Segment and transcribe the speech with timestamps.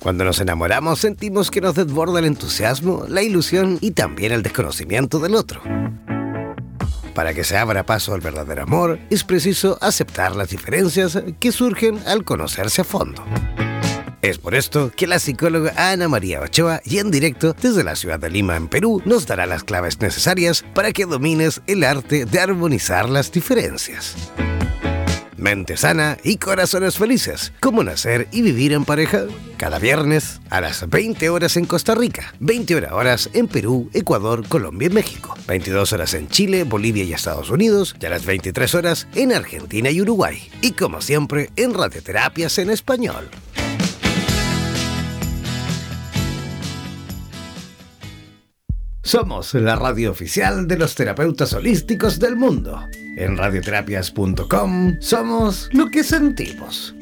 [0.00, 5.18] Cuando nos enamoramos sentimos que nos desborda el entusiasmo, la ilusión y también el desconocimiento
[5.18, 5.60] del otro.
[7.14, 11.98] Para que se abra paso al verdadero amor, es preciso aceptar las diferencias que surgen
[12.06, 13.24] al conocerse a fondo.
[14.22, 18.20] Es por esto que la psicóloga Ana María Ochoa y en directo desde la ciudad
[18.20, 22.40] de Lima, en Perú, nos dará las claves necesarias para que domines el arte de
[22.40, 24.14] armonizar las diferencias.
[25.38, 27.52] Mente sana y corazones felices.
[27.60, 29.22] ¿Cómo nacer y vivir en pareja?
[29.56, 34.86] Cada viernes a las 20 horas en Costa Rica, 20 horas en Perú, Ecuador, Colombia
[34.86, 39.06] y México, 22 horas en Chile, Bolivia y Estados Unidos y a las 23 horas
[39.14, 40.50] en Argentina y Uruguay.
[40.60, 43.28] Y como siempre, en Radioterapias en Español.
[49.04, 52.84] Somos la radio oficial de los terapeutas holísticos del mundo.
[53.18, 56.94] En radioterapias.com somos lo que sentimos.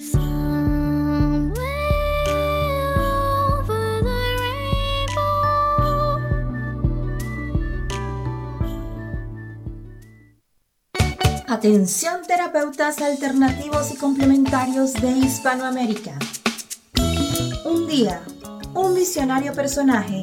[11.47, 16.19] Atención terapeutas alternativos y complementarios de Hispanoamérica.
[17.67, 18.23] Un día,
[18.75, 20.23] un visionario personaje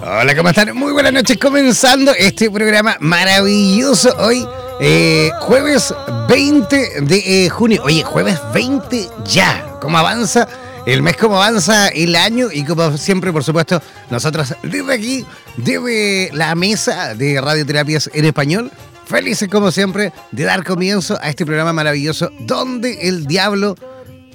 [0.00, 0.74] Hola, ¿cómo están?
[0.74, 4.46] Muy buenas noches, comenzando este programa maravilloso hoy,
[4.80, 5.92] eh, jueves
[6.28, 7.82] 20 de eh, junio.
[7.84, 10.48] Oye, jueves 20 ya, ¿cómo avanza?
[10.86, 15.26] El mes, cómo avanza el año y como siempre, por supuesto, nosotros desde aquí,
[15.58, 18.72] desde la mesa de radioterapias en español,
[19.08, 23.74] felices como siempre de dar comienzo a este programa maravilloso donde el diablo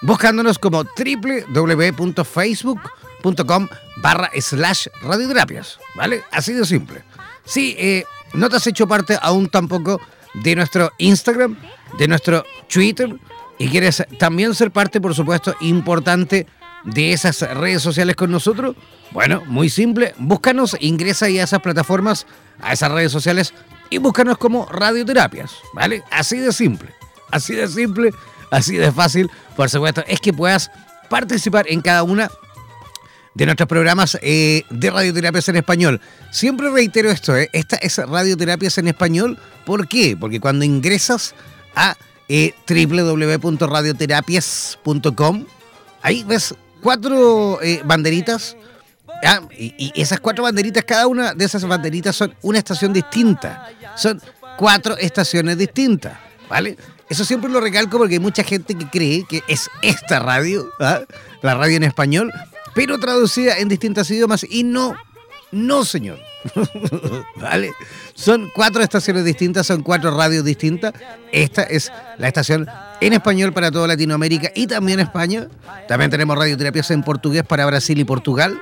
[0.00, 3.09] buscándonos como www.facebook.com
[3.46, 6.22] com barra slash radioterapias, ¿vale?
[6.30, 7.02] Así de simple.
[7.44, 10.00] Si eh, no te has hecho parte aún tampoco
[10.34, 11.56] de nuestro Instagram,
[11.98, 13.16] de nuestro Twitter,
[13.58, 16.46] y quieres también ser parte, por supuesto, importante
[16.84, 18.74] de esas redes sociales con nosotros,
[19.10, 22.26] bueno, muy simple, búscanos, ingresa ahí a esas plataformas,
[22.62, 23.52] a esas redes sociales
[23.90, 26.02] y búscanos como radioterapias, ¿vale?
[26.10, 26.88] Así de simple,
[27.30, 28.12] así de simple,
[28.50, 30.70] así de fácil, por supuesto, es que puedas
[31.10, 32.30] participar en cada una
[33.34, 36.00] de nuestros programas eh, de radioterapias en español.
[36.30, 39.38] Siempre reitero esto, eh, esta es radioterapias en español.
[39.64, 40.16] ¿Por qué?
[40.18, 41.34] Porque cuando ingresas
[41.74, 41.96] a
[42.28, 45.46] eh, www.radioterapias.com,
[46.02, 48.56] ahí ves cuatro banderitas
[49.22, 53.68] Ah, y, esas cuatro banderitas, cada una de esas banderitas son una estación distinta.
[53.96, 54.20] Son
[54.56, 56.18] cuatro estaciones distintas,
[56.48, 56.76] ¿vale?
[57.08, 61.00] Eso siempre lo recalco porque hay mucha gente que cree que es esta radio, ¿ah?
[61.42, 62.32] la radio en español,
[62.74, 64.94] pero traducida en distintos idiomas y no,
[65.52, 66.18] no señor.
[67.36, 67.72] ¿Vale?
[68.14, 70.94] Son cuatro estaciones distintas, son cuatro radios distintas.
[71.32, 72.66] Esta es la estación
[73.00, 75.48] en español para toda Latinoamérica y también España.
[75.88, 78.60] También tenemos radioterapias en portugués para Brasil y Portugal.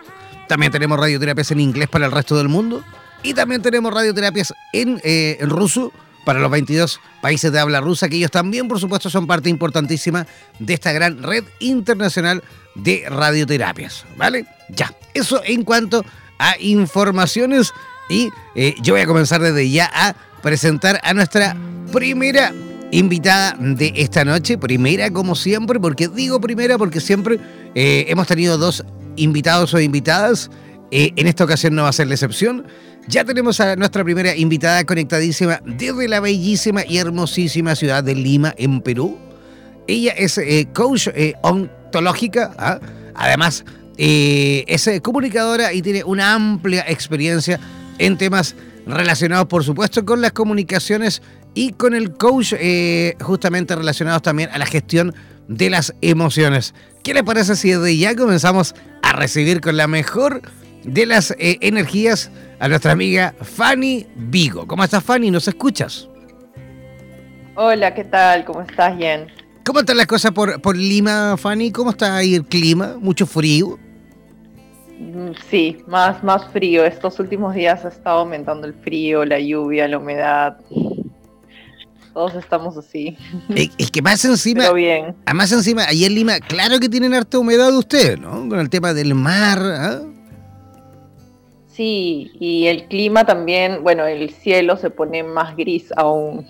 [0.49, 2.83] También tenemos radioterapias en inglés para el resto del mundo.
[3.23, 5.93] Y también tenemos radioterapias en, eh, en ruso
[6.25, 10.27] para los 22 países de habla rusa, que ellos también, por supuesto, son parte importantísima
[10.59, 12.43] de esta gran red internacional
[12.79, 14.05] de radioterapias.
[14.17, 14.47] ¿Vale?
[14.69, 16.05] Ya, eso en cuanto
[16.39, 17.73] a informaciones
[18.09, 21.57] y eh, yo voy a comenzar desde ya a presentar a nuestra
[21.93, 22.53] primera
[22.91, 27.39] invitada de esta noche, primera como siempre, porque digo primera porque siempre
[27.75, 28.85] eh, hemos tenido dos
[29.17, 30.51] invitados o invitadas,
[30.91, 32.67] eh, en esta ocasión no va a ser la excepción.
[33.09, 38.55] Ya tenemos a nuestra primera invitada conectadísima desde la bellísima y hermosísima ciudad de Lima,
[38.57, 39.19] en Perú.
[39.87, 40.39] Ella es
[40.75, 41.09] coach
[41.89, 42.79] ontológica, ¿ah?
[43.15, 43.65] además
[43.97, 47.59] eh, es comunicadora y tiene una amplia experiencia
[47.99, 48.55] en temas
[48.87, 51.23] relacionados, por supuesto, con las comunicaciones
[51.55, 55.15] y con el coach, eh, justamente relacionados también a la gestión
[55.49, 56.75] de las emociones.
[57.03, 60.43] ¿Qué le parece si desde ya comenzamos a recibir con la mejor
[60.85, 62.31] de las eh, energías
[62.61, 64.67] a nuestra amiga Fanny Vigo?
[64.67, 65.31] ¿Cómo estás, Fanny?
[65.31, 66.09] ¿Nos escuchas?
[67.57, 68.45] Hola, ¿qué tal?
[68.45, 68.97] ¿Cómo estás?
[68.97, 69.27] Bien.
[69.69, 71.71] ¿Cómo están las cosas por, por Lima, Fanny?
[71.71, 72.97] ¿Cómo está ahí el clima?
[72.99, 73.79] ¿Mucho frío?
[74.99, 76.87] Mm, sí, más, más frío.
[76.87, 80.57] Estos últimos días ha estado aumentando el frío, la lluvia, la humedad.
[82.15, 83.19] Todos estamos así.
[83.55, 84.63] Es, que más encima.
[84.63, 85.15] Pero bien.
[85.35, 88.49] Más encima, ahí en Lima, claro que tienen harta humedad ustedes, ¿no?
[88.49, 89.59] Con el tema del mar.
[89.63, 90.01] ¿ah?
[91.67, 96.47] Sí, y el clima también, bueno, el cielo se pone más gris aún,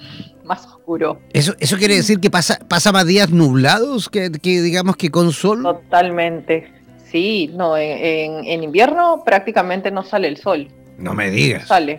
[0.49, 1.21] más oscuro.
[1.33, 5.33] ¿Eso, eso quiere decir que pasa, pasa más días nublados que, que digamos que con
[5.33, 5.63] sol?
[5.63, 6.73] Totalmente.
[7.05, 10.69] Sí, no, en, invierno prácticamente no sale el sol.
[10.99, 11.63] No me digas.
[11.63, 11.99] No sale,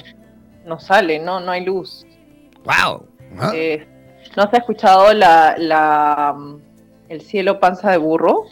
[0.65, 2.05] no sale, no, no hay luz.
[2.65, 3.07] Wow.
[3.37, 3.51] ¿Ah?
[3.55, 3.87] Eh,
[4.35, 6.35] ¿No se ha escuchado la, la,
[7.07, 8.45] el cielo panza de burro?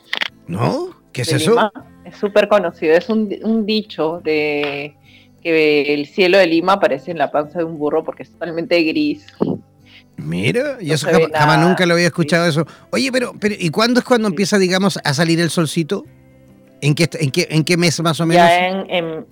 [0.47, 0.89] ¿No?
[1.11, 1.71] ¿Qué es eso?
[2.05, 4.95] Es súper conocido, es un, un dicho de
[5.41, 8.81] que el cielo de Lima aparece en la panza de un burro porque es totalmente
[8.83, 9.27] gris.
[10.17, 12.65] Mira, y eso jamás, nunca lo había escuchado eso.
[12.89, 16.05] Oye, pero, pero ¿y cuándo es cuando empieza, digamos, a salir el solcito?
[16.81, 18.43] ¿En qué, en qué, en qué mes más o menos?
[18.43, 19.25] Ya en,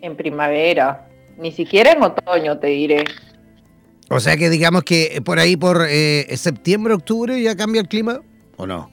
[0.00, 1.08] en, primavera,
[1.38, 3.04] ni siquiera en otoño te diré.
[4.10, 8.20] O sea que digamos que por ahí por eh, septiembre, octubre ya cambia el clima,
[8.56, 8.90] ¿o no?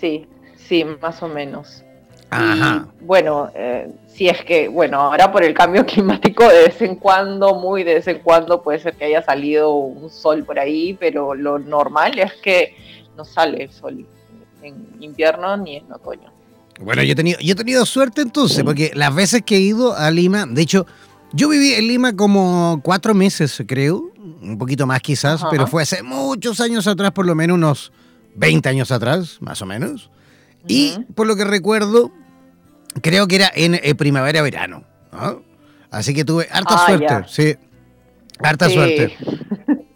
[0.00, 0.26] Sí,
[0.56, 1.84] sí, más o menos.
[2.30, 2.86] Ajá.
[3.00, 7.54] bueno, eh, si es que, bueno, ahora por el cambio climático de vez en cuando,
[7.54, 11.34] muy de vez en cuando puede ser que haya salido un sol por ahí, pero
[11.34, 12.74] lo normal es que
[13.16, 14.06] no sale el sol
[14.62, 16.30] en invierno ni en otoño.
[16.80, 19.96] Bueno, yo he tenido, yo he tenido suerte entonces, porque las veces que he ido
[19.96, 20.86] a Lima, de hecho,
[21.32, 26.02] yo viví en Lima como cuatro meses, creo, un poquito más quizás, pero fue hace
[26.02, 27.92] muchos años atrás, por lo menos unos
[28.36, 30.10] 20 años atrás, más o menos.
[30.68, 32.12] Y por lo que recuerdo,
[33.02, 34.84] creo que era en eh, primavera-verano.
[35.90, 37.56] Así que tuve harta ah, suerte, sí.
[38.40, 39.16] Harta suerte.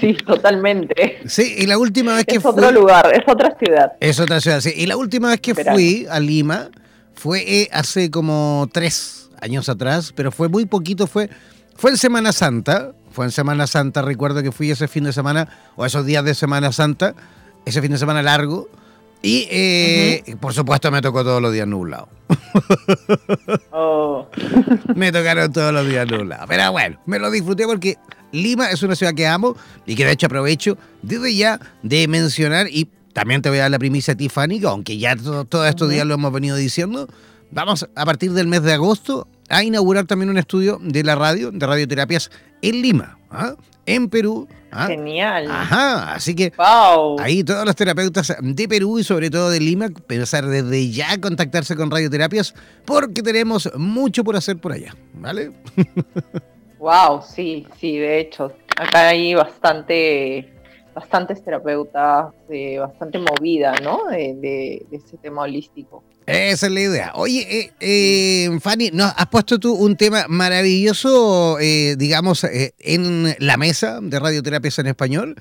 [0.00, 1.20] Sí, totalmente.
[1.26, 2.50] Sí, y la última vez que fui...
[2.50, 3.92] Es otro lugar, es otra ciudad.
[4.00, 4.72] Es otra ciudad, sí.
[4.74, 6.70] Y la última vez que fui a Lima
[7.12, 11.28] fue eh, hace como tres años atrás, pero fue muy poquito, fue,
[11.76, 12.92] fue en Semana Santa.
[13.10, 16.34] Fue en Semana Santa, recuerdo que fui ese fin de semana, o esos días de
[16.34, 17.14] Semana Santa,
[17.66, 18.68] ese fin de semana largo.
[19.22, 22.08] Y eh, por supuesto me tocó todos los días nublado.
[23.72, 24.28] Oh.
[24.94, 26.46] me tocaron todos los días nublados.
[26.48, 27.96] Pero bueno, me lo disfruté porque
[28.32, 32.66] Lima es una ciudad que amo y que de hecho aprovecho desde ya de mencionar
[32.68, 35.88] y también te voy a dar la primicia a ti, Fanny, aunque ya todos estos
[35.88, 37.08] días lo hemos venido diciendo.
[37.50, 41.50] Vamos a partir del mes de agosto a inaugurar también un estudio de la radio,
[41.50, 42.30] de radioterapias
[42.62, 43.54] en Lima, ¿ah?
[43.86, 44.48] en Perú.
[44.70, 44.86] ¿ah?
[44.86, 45.50] Genial.
[45.50, 46.52] Ajá, así que
[47.18, 51.76] ahí todos los terapeutas de Perú y sobre todo de Lima, pensar desde ya contactarse
[51.76, 52.54] con radioterapias
[52.84, 55.52] porque tenemos mucho por hacer por allá, ¿vale?
[56.80, 60.50] Wow, sí, sí, de hecho, acá hay bastante,
[61.00, 64.04] bastantes terapeutas, de bastante movida, ¿no?
[64.10, 66.04] De, ese tema holístico.
[66.26, 67.12] Esa es la idea.
[67.16, 73.56] Oye, eh, eh, Fanny, ¿no, has puesto tú un tema maravilloso, eh, digamos, en la
[73.56, 75.36] mesa de radioterapias en español.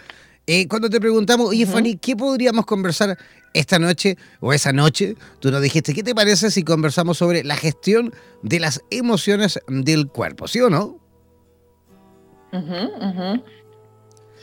[0.51, 3.15] Eh, cuando te preguntamos, oye, Fanny, ¿qué podríamos conversar
[3.53, 5.15] esta noche o esa noche?
[5.39, 8.11] Tú nos dijiste, ¿qué te parece si conversamos sobre la gestión
[8.41, 10.47] de las emociones del cuerpo?
[10.47, 10.97] ¿Sí o no?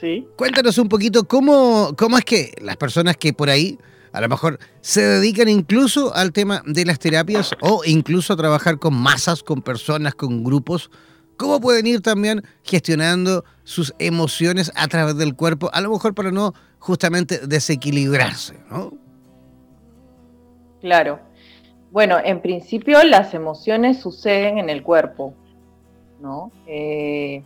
[0.00, 0.26] Sí.
[0.36, 3.78] Cuéntanos un poquito cómo, cómo es que las personas que por ahí
[4.12, 8.78] a lo mejor se dedican incluso al tema de las terapias o incluso a trabajar
[8.78, 10.90] con masas, con personas, con grupos,
[11.36, 16.30] cómo pueden ir también gestionando sus emociones a través del cuerpo, a lo mejor para
[16.30, 18.94] no justamente desequilibrarse, ¿no?
[20.80, 21.20] Claro.
[21.90, 25.34] Bueno, en principio las emociones suceden en el cuerpo,
[26.20, 26.52] ¿no?
[26.66, 27.42] Eh,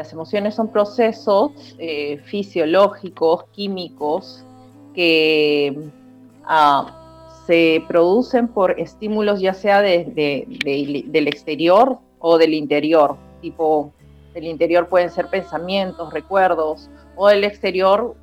[0.00, 4.42] las emociones son procesos eh, fisiológicos, químicos,
[4.94, 5.90] que
[6.46, 13.92] ah, se producen por estímulos ya sea desde del exterior o del interior, tipo
[14.32, 18.16] del interior pueden ser pensamientos, recuerdos, o del exterior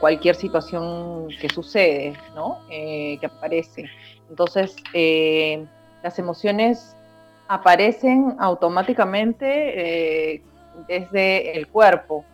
[0.00, 2.58] cualquier situación que sucede, ¿no?
[2.70, 3.86] Eh, que aparece.
[4.28, 5.64] Entonces, eh,
[6.02, 6.94] las emociones
[7.48, 10.42] aparecen automáticamente
[10.86, 12.24] desde el cuerpo,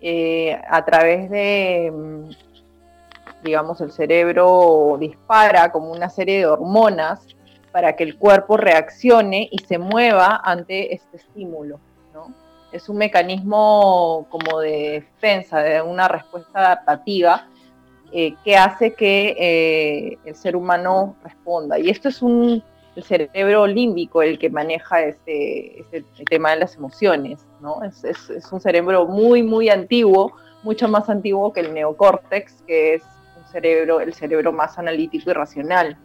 [0.00, 2.30] eh, a través de, mm,
[3.42, 7.26] digamos, el cerebro dispara como una serie de hormonas
[7.72, 11.78] para que el cuerpo reaccione y se mueva ante este estímulo.
[12.72, 17.46] Es un mecanismo como de defensa, de una respuesta adaptativa
[18.12, 21.78] eh, que hace que eh, el ser humano responda.
[21.78, 22.62] Y esto es un
[22.96, 27.80] el cerebro límbico el que maneja este, este tema de las emociones, ¿no?
[27.82, 28.02] Es,
[28.50, 33.02] un cerebro muy, muy antiguo, mucho más antiguo que el neocórtex, que es
[33.36, 35.98] un cerebro, el cerebro más analítico y racional.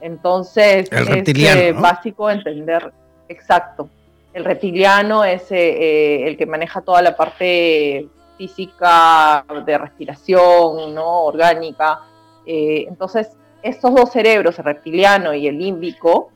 [0.00, 2.92] Entonces, es eh, básico entender,
[3.28, 3.88] exacto,
[4.34, 11.22] el reptiliano es eh, eh, el que maneja toda la parte física de respiración, ¿no?
[11.22, 12.00] Orgánica.
[12.44, 13.30] entonces,
[13.66, 16.30] estos dos cerebros, el reptiliano y el límbico,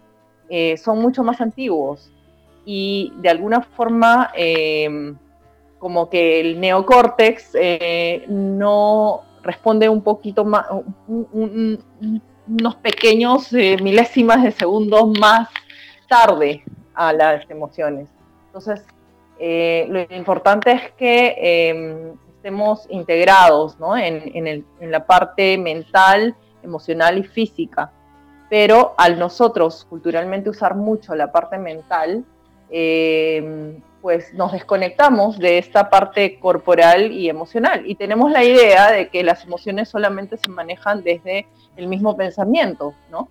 [0.49, 2.11] eh, son mucho más antiguos
[2.65, 5.17] y de alguna forma em,
[5.79, 10.67] como que el neocórtex eh, no responde un poquito más,
[11.07, 15.49] unos pequeños eh, milésimas de segundos más
[16.09, 18.09] tarde a las emociones.
[18.47, 18.85] Entonces,
[19.89, 27.93] lo importante es que em, estemos integrados en, en la parte mental, emocional y física.
[28.49, 32.25] Pero al nosotros culturalmente usar mucho la parte mental,
[32.69, 39.09] eh, pues nos desconectamos de esta parte corporal y emocional y tenemos la idea de
[39.09, 43.29] que las emociones solamente se manejan desde el mismo pensamiento, ¿no?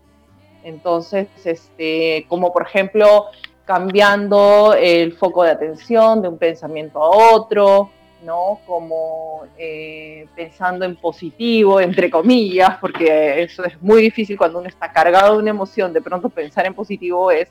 [0.64, 3.26] Entonces, este, como por ejemplo,
[3.66, 7.90] cambiando el foco de atención de un pensamiento a otro,
[8.24, 8.60] ¿no?
[8.66, 14.92] Como eh, pensando en positivo, entre comillas, porque eso es muy difícil cuando uno está
[14.92, 17.50] cargado de una emoción, de pronto pensar en positivo es,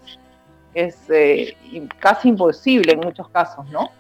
[0.75, 1.57] es eh,
[1.99, 3.91] casi imposible en muchos casos, ¿no?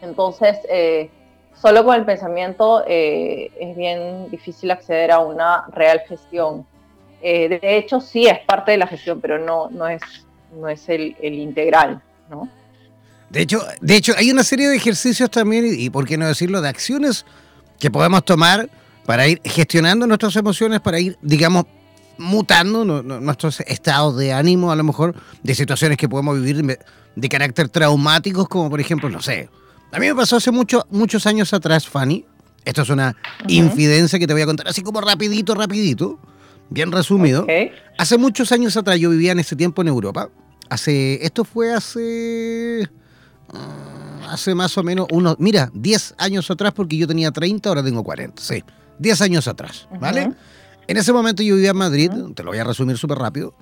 [0.00, 1.10] Entonces, eh,
[1.54, 6.66] solo con el pensamiento es bien difícil acceder a una real gestión.
[7.20, 10.02] de hecho, sí es parte de la gestión, pero no, no es,
[10.52, 12.48] no es el, el integral, ¿no?
[13.32, 16.60] De hecho, de hecho, hay una serie de ejercicios también, y, por qué no decirlo,
[16.60, 17.24] de acciones
[17.78, 18.68] que podemos tomar
[19.06, 21.64] para ir gestionando nuestras emociones, para ir, digamos,
[22.18, 26.78] mutando nuestros estados de ánimo, a lo mejor, de situaciones que podemos vivir
[27.16, 29.48] de, carácter traumáticos, como por ejemplo, no sé.
[29.92, 32.26] A mí me pasó hace mucho, muchos años atrás, Fanny.
[32.66, 33.16] Esto es una
[33.48, 36.20] infidencia que te voy a contar así como rapidito, rapidito,
[36.68, 37.46] bien resumido.
[37.96, 40.28] Hace muchos años atrás, yo vivía en ese tiempo en Europa.
[40.68, 42.88] Hace, esto fue hace
[44.28, 48.02] hace más o menos unos, mira, 10 años atrás, porque yo tenía 30, ahora tengo
[48.02, 48.64] 40, sí,
[48.98, 50.32] 10 años atrás, ¿vale?
[50.86, 53.54] En ese momento yo vivía en Madrid, te lo voy a resumir súper rápido,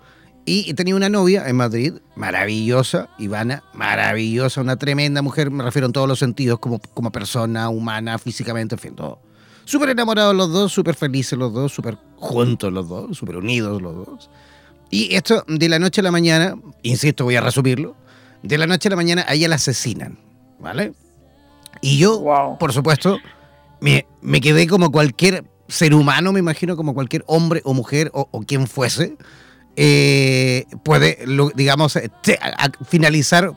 [0.45, 5.93] y tenía una novia en Madrid, maravillosa, Ivana, maravillosa, una tremenda mujer, me refiero en
[5.93, 9.21] todos los sentidos, como, como persona, humana, físicamente, en fin, todo.
[9.65, 13.95] Súper enamorados los dos, súper felices los dos, súper juntos los dos, súper unidos los
[13.95, 14.31] dos.
[14.91, 17.95] Y esto de la noche a la mañana, insisto, voy a resumirlo,
[18.43, 20.19] de la noche a la mañana a ella la asesinan,
[20.59, 20.93] ¿vale?
[21.81, 23.19] Y yo, por supuesto,
[23.81, 24.05] me,
[24.41, 29.17] quedé como cualquier ser humano, me imagino, como cualquier hombre o mujer o, quien fuese,
[29.77, 31.19] eh, puede,
[31.55, 31.99] digamos,
[32.87, 33.53] finalizar,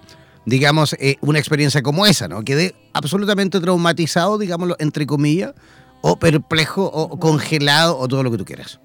[0.46, 2.44] digamos, eh, una experiencia como esa, ¿no?
[2.44, 5.54] Quedé absolutamente traumatizado, digámoslo, entre comillas,
[6.02, 8.80] o perplejo, o congelado, o todo lo que tú quieras.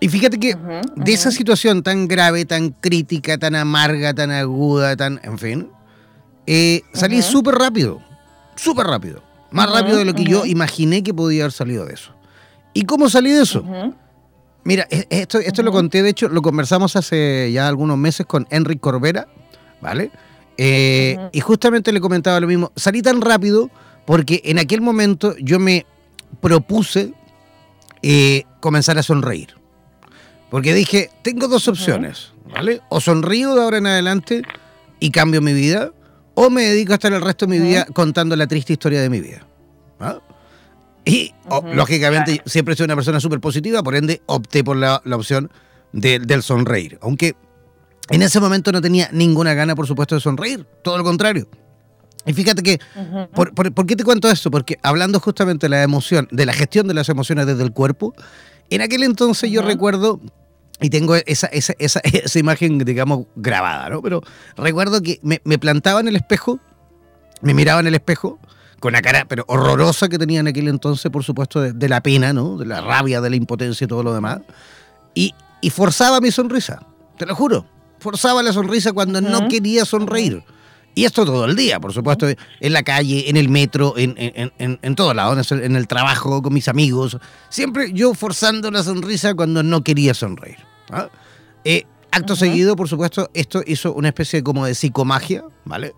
[0.00, 0.56] Y fíjate que
[0.96, 5.68] de esa situación tan grave, tan crítica, tan amarga, tan aguda, tan, en fin,
[6.46, 8.00] eh, salí súper rápido,
[8.54, 9.22] súper rápido.
[9.50, 12.12] Más rápido de lo que yo imaginé que podía haber salido de eso.
[12.74, 13.64] ¿Y cómo salí de eso?
[14.62, 18.46] Mira, e, esto, esto lo conté, de hecho, lo conversamos hace ya algunos meses con
[18.50, 19.26] Enric Corbera,
[19.80, 20.10] ¿vale?
[20.58, 22.72] Eh, y justamente le comentaba lo mismo.
[22.76, 23.70] Salí tan rápido
[24.06, 25.86] porque en aquel momento yo me
[26.40, 27.14] propuse
[28.02, 29.57] eh, comenzar a sonreír.
[30.50, 32.80] Porque dije, tengo dos opciones, ¿vale?
[32.88, 34.42] O sonrío de ahora en adelante
[35.00, 35.92] y cambio mi vida,
[36.34, 39.10] o me dedico a estar el resto de mi vida contando la triste historia de
[39.10, 39.46] mi vida.
[40.00, 40.20] ¿ah?
[41.04, 41.34] Y
[41.74, 45.50] lógicamente siempre soy una persona súper positiva, por ende opté por la, opción
[45.92, 46.98] del sonreír.
[47.02, 47.34] Aunque
[48.10, 51.48] en ese momento no tenía ninguna gana, por supuesto, de sonreír, todo lo contrario.
[52.26, 52.78] Y fíjate que,
[53.34, 54.50] por, qué te cuento esto?
[54.50, 58.14] Porque hablando justamente de la emoción, de la gestión de las emociones desde el cuerpo,
[58.70, 60.20] en aquel entonces yo recuerdo,
[60.80, 64.02] y tengo esa, esa, esa, esa, imagen, digamos, grabada, ¿no?
[64.02, 64.22] Pero
[64.56, 66.60] recuerdo que me, me, plantaba en el espejo,
[67.40, 68.38] me miraba en el espejo,
[68.80, 72.32] con la cara, pero horrorosa que tenía en aquel entonces, por supuesto, de, la pena,
[72.32, 72.56] ¿no?
[72.56, 74.40] De la rabia, de la impotencia y todo lo demás.
[75.14, 76.80] Y, y forzaba mi sonrisa,
[77.16, 77.66] te lo juro.
[77.98, 80.44] Forzaba la sonrisa cuando no quería sonreír.
[80.98, 84.52] Y esto todo el día, por supuesto, en la calle, en el metro, en, en,
[84.58, 87.16] en, en todos lados, en el trabajo, con mis amigos.
[87.50, 90.56] Siempre yo forzando la sonrisa cuando no quería sonreír.
[90.90, 91.08] ¿ah?
[91.64, 95.94] Eh, acto seguido, por supuesto, esto hizo una especie como de psicomagia, ¿vale?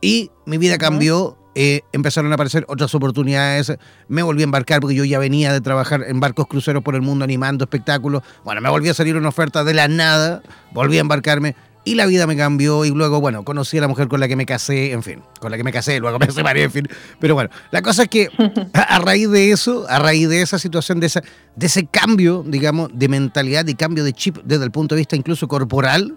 [0.00, 3.72] Y mi vida cambió eh, empezaron a aparecer otras oportunidades,
[4.08, 7.02] me volví a embarcar porque yo ya venía de trabajar en barcos cruceros por el
[7.02, 11.02] mundo animando espectáculos, bueno, me volvió a salir una oferta de la nada, volví a
[11.02, 14.28] embarcarme y la vida me cambió y luego, bueno, conocí a la mujer con la
[14.28, 16.88] que me casé, en fin, con la que me casé, luego me separé, en fin,
[17.20, 18.28] pero bueno, la cosa es que
[18.72, 21.22] a, raíz de eso, a raíz de esa situación, de, esa,
[21.56, 25.16] de ese cambio, digamos, de mentalidad y cambio de chip desde el punto de vista
[25.16, 26.16] incluso corporal,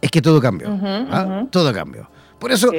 [0.00, 1.46] es que todo cambió, ¿ah?
[1.50, 2.08] todo cambió.
[2.38, 2.72] Por eso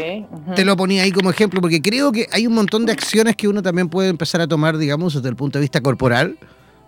[0.56, 3.48] te lo ponía ahí como ejemplo, porque creo que hay un montón de acciones que
[3.48, 6.38] uno también puede empezar a tomar, digamos, desde el punto de vista corporal,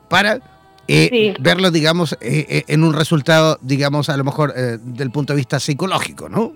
[0.10, 0.42] para
[0.88, 5.38] eh, verlo, digamos, eh, eh, en un resultado, digamos, a lo mejor del punto de
[5.38, 6.54] vista psicológico, ¿no?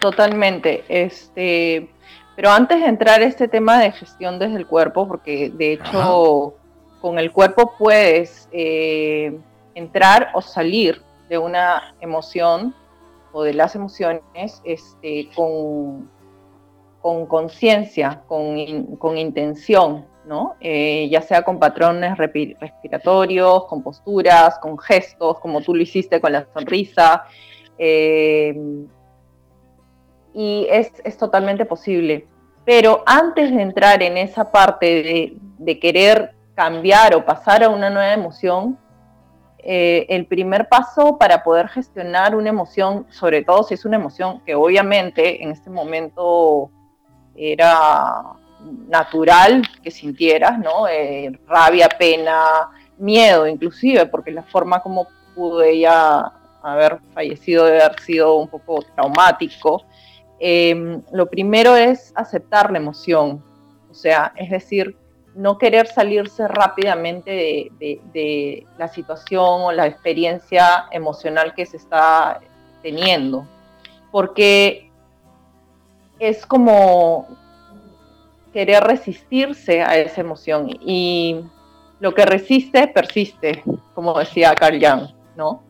[0.00, 0.84] Totalmente.
[0.88, 1.90] Este,
[2.36, 6.54] pero antes de entrar a este tema de gestión desde el cuerpo, porque de hecho
[7.00, 8.48] con el cuerpo puedes
[9.74, 12.74] entrar o salir de una emoción
[13.32, 16.08] o de las emociones este, con
[17.26, 18.58] conciencia, con,
[19.16, 20.04] intención,
[20.60, 26.32] Eh, ya sea con patrones respiratorios, con posturas, con gestos, como tú lo hiciste con
[26.32, 27.24] la sonrisa.
[27.78, 28.54] Eh,
[30.32, 32.26] y es, totalmente posible.
[32.64, 38.12] Pero antes de entrar en esa parte de querer cambiar o pasar a una nueva
[38.12, 38.78] emoción,
[39.62, 44.40] eh, el primer paso para poder gestionar una emoción, sobre todo si es una emoción
[44.46, 46.70] que obviamente en este momento
[47.34, 48.39] era
[48.88, 50.88] natural que sintieras, ¿no?
[50.88, 58.00] Eh, rabia, pena, miedo inclusive, porque la forma como pudo ella haber fallecido debe haber
[58.00, 59.82] sido un poco traumático.
[60.38, 63.42] Eh, lo primero es aceptar la emoción,
[63.90, 64.96] o sea, es decir,
[65.34, 72.40] no querer salirse rápidamente de, la situación o la experiencia emocional que se está
[72.82, 73.46] teniendo,
[74.10, 74.90] porque
[76.18, 77.28] es como
[78.52, 81.40] querer resistirse a esa emoción y
[82.00, 83.62] lo que resiste persiste,
[83.94, 85.62] como decía Carl Jung, ¿no?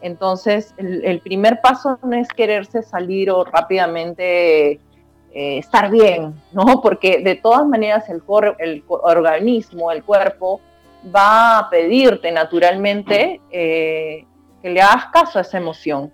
[0.00, 6.80] Entonces, el, primer paso no es quererse salir o rápidamente eh, estar bien, ¿no?
[6.80, 8.22] Porque de todas maneras el,
[8.58, 10.60] el organismo, el cuerpo,
[11.14, 14.24] va a pedirte naturalmente eh,
[14.62, 16.12] que le hagas caso a esa emoción.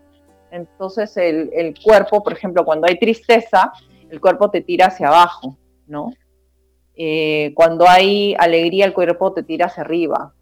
[0.51, 3.73] Entonces el, cuerpo, por ejemplo, cuando hay tristeza,
[4.09, 6.13] el cuerpo te tira hacia abajo, ¿no?
[6.97, 10.33] Eh, cuando hay alegría, el cuerpo te tira hacia arriba.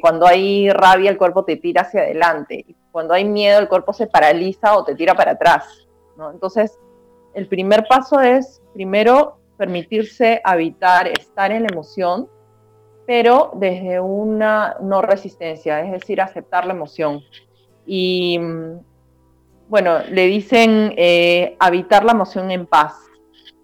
[0.00, 2.66] cuando hay rabia, el cuerpo te tira hacia adelante.
[2.90, 5.86] Cuando hay miedo, el cuerpo se paraliza o te tira para atrás.
[6.32, 6.76] Entonces,
[7.34, 12.28] el primer paso es, primero, permitirse habitar, estar en la emoción,
[13.06, 17.20] pero desde una no resistencia, es decir, aceptar la emoción.
[17.86, 18.38] Y
[19.68, 22.94] bueno, le dicen eh, habitar la emoción en paz.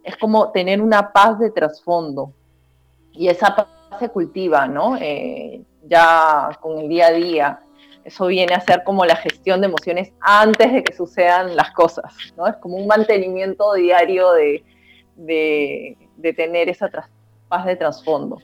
[0.06, 2.32] Es como tener una paz de trasfondo.
[3.12, 3.66] Y esa paz
[3.98, 4.96] se cultiva, ¿no?
[4.96, 7.60] Eh, ya con el día a día.
[8.04, 12.14] Eso viene a ser como la gestión de emociones antes de que sucedan las cosas,
[12.36, 12.46] ¿no?
[12.46, 14.62] Es como un mantenimiento diario de,
[16.36, 16.88] tener esa
[17.48, 18.38] paz de trasfondo.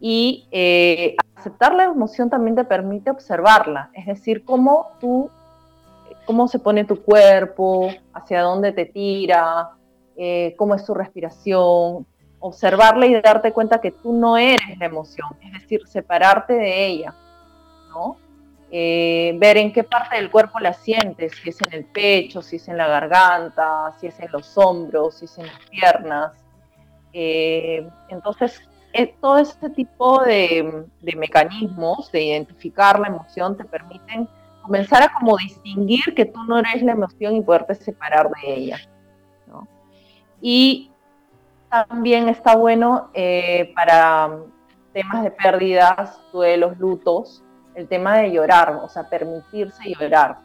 [0.00, 5.28] Y eh, aceptar la emoción también te permite observarla, es decir, cómo tú,
[6.24, 9.70] cómo se pone tu cuerpo, hacia dónde te tira,
[10.16, 12.06] eh, cómo es su respiración,
[12.40, 17.14] observarla y darte cuenta que tú no eres la emoción, es decir, separarte de ella,
[17.90, 18.16] ¿no?
[18.70, 22.56] Eh, ver en qué parte del cuerpo la sientes, si es en el pecho, si
[22.56, 26.32] es en la garganta, si es en los hombros, si es en las piernas.
[27.12, 28.60] Eh, entonces,
[28.92, 34.28] eh, todo este tipo de, mecanismos de identificar la emoción te permiten
[34.62, 38.78] comenzar a como distinguir que tú no eres la emoción y poderte separar de ella.
[40.40, 40.90] Y
[41.70, 43.10] también está bueno
[43.74, 44.38] para
[44.92, 47.42] temas de pérdidas, duelos, lutos,
[47.74, 50.38] el tema de llorar, o sea, permitirse llorar.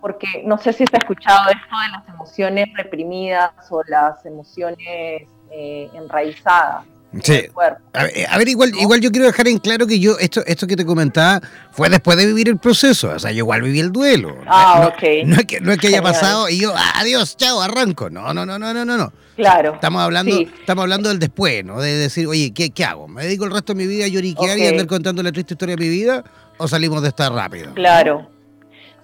[0.00, 5.90] Porque no sé si has escuchado esto de las emociones reprimidas o las emociones eh,
[5.92, 6.86] enraizadas.
[7.22, 7.46] Sí.
[7.94, 10.84] A ver, igual, igual yo quiero dejar en claro que yo, esto, esto que te
[10.84, 11.40] comentaba,
[11.72, 13.10] fue después de vivir el proceso.
[13.10, 14.36] O sea, yo igual viví el duelo.
[14.46, 15.26] Ah, no, ok.
[15.26, 18.10] No es que, no es que haya pasado y yo, adiós, chao, arranco.
[18.10, 19.12] No, no, no, no, no, no.
[19.36, 19.74] Claro.
[19.74, 21.80] Estamos hablando, estamos hablando del después, ¿no?
[21.80, 23.08] De decir, oye, ¿qué, qué hago?
[23.08, 25.76] ¿Me dedico el resto de mi vida a lloriquear y andar contando la triste historia
[25.76, 26.24] de mi vida?
[26.58, 27.72] ¿O salimos de esta rápido?
[27.74, 28.28] Claro.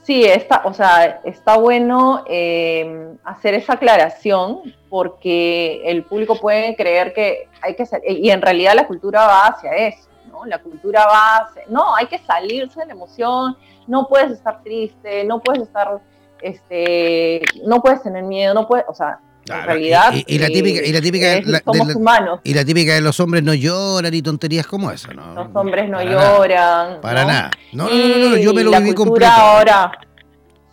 [0.04, 7.14] Sí, está, o sea, está bueno eh, hacer esa aclaración porque el público puede creer
[7.14, 10.44] que hay que salir, y en realidad la cultura va hacia eso, ¿no?
[10.44, 15.24] La cultura va hacia, no, hay que salirse de la emoción, no puedes estar triste,
[15.24, 15.98] no puedes estar,
[16.42, 20.92] este, no puedes tener miedo, no puedes, o sea, en realidad, y, la típica, y
[20.92, 22.40] la típica somos humanos.
[22.44, 25.34] Y la típica de los hombres no lloran y tonterías como esa, ¿no?
[25.34, 27.00] Los hombres no lloran.
[27.00, 27.50] para nada.
[27.72, 29.92] No, no, no, no, yo me lo la viví cultura ahora,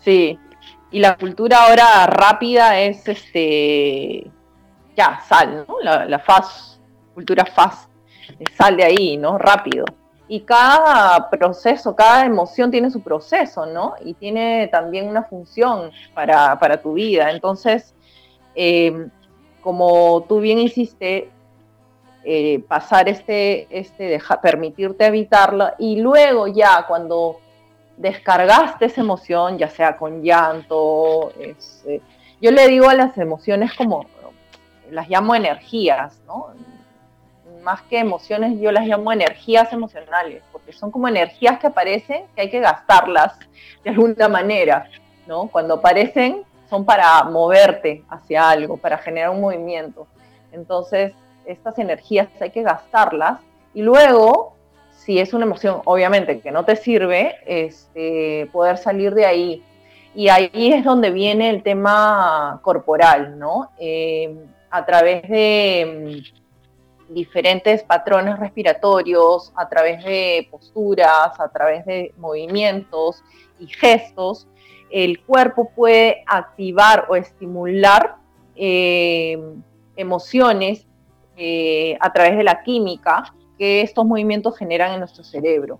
[0.03, 0.37] sí.
[0.91, 4.29] Y la cultura ahora rápida es este
[4.95, 5.79] ya, sal, ¿no?
[5.81, 6.79] La, la fast,
[7.13, 7.89] cultura fast,
[8.57, 9.37] sal de ahí, ¿no?
[9.37, 9.85] Rápido.
[10.27, 13.95] Y cada proceso, cada emoción tiene su proceso, ¿no?
[14.03, 17.31] Y tiene también una función para, para tu vida.
[17.31, 17.93] Entonces,
[18.55, 19.07] eh,
[19.61, 21.29] como tú bien hiciste,
[22.23, 27.39] eh, pasar este, este permitirte evitarla y luego ya cuando
[27.97, 32.01] descargaste esa emoción, ya sea con llanto, eh,
[32.39, 34.05] yo le digo a las emociones como,
[34.91, 36.47] las llamo energías, ¿no?
[37.63, 42.41] Más que emociones, yo las llamo energías emocionales, porque son como energías que aparecen, que
[42.41, 43.37] hay que gastarlas
[43.83, 44.89] de alguna manera,
[45.27, 45.47] ¿no?
[45.47, 50.07] Cuando aparecen, son para moverte hacia algo, para generar un movimiento.
[50.53, 51.11] Entonces,
[51.45, 53.41] estas energías hay que gastarlas
[53.73, 54.55] y luego,
[54.91, 59.63] si es una emoción, obviamente, que no te sirve, este, poder salir de ahí.
[60.15, 63.71] Y ahí es donde viene el tema corporal, ¿no?
[63.77, 64.33] Eh,
[64.69, 73.21] a través de mm, diferentes patrones respiratorios, a través de posturas, a través de movimientos
[73.59, 74.47] y gestos,
[74.91, 78.15] el cuerpo puede activar o estimular
[78.55, 79.39] eh,
[79.95, 80.85] emociones
[81.37, 85.79] eh, a través de la química que estos movimientos generan en nuestro cerebro.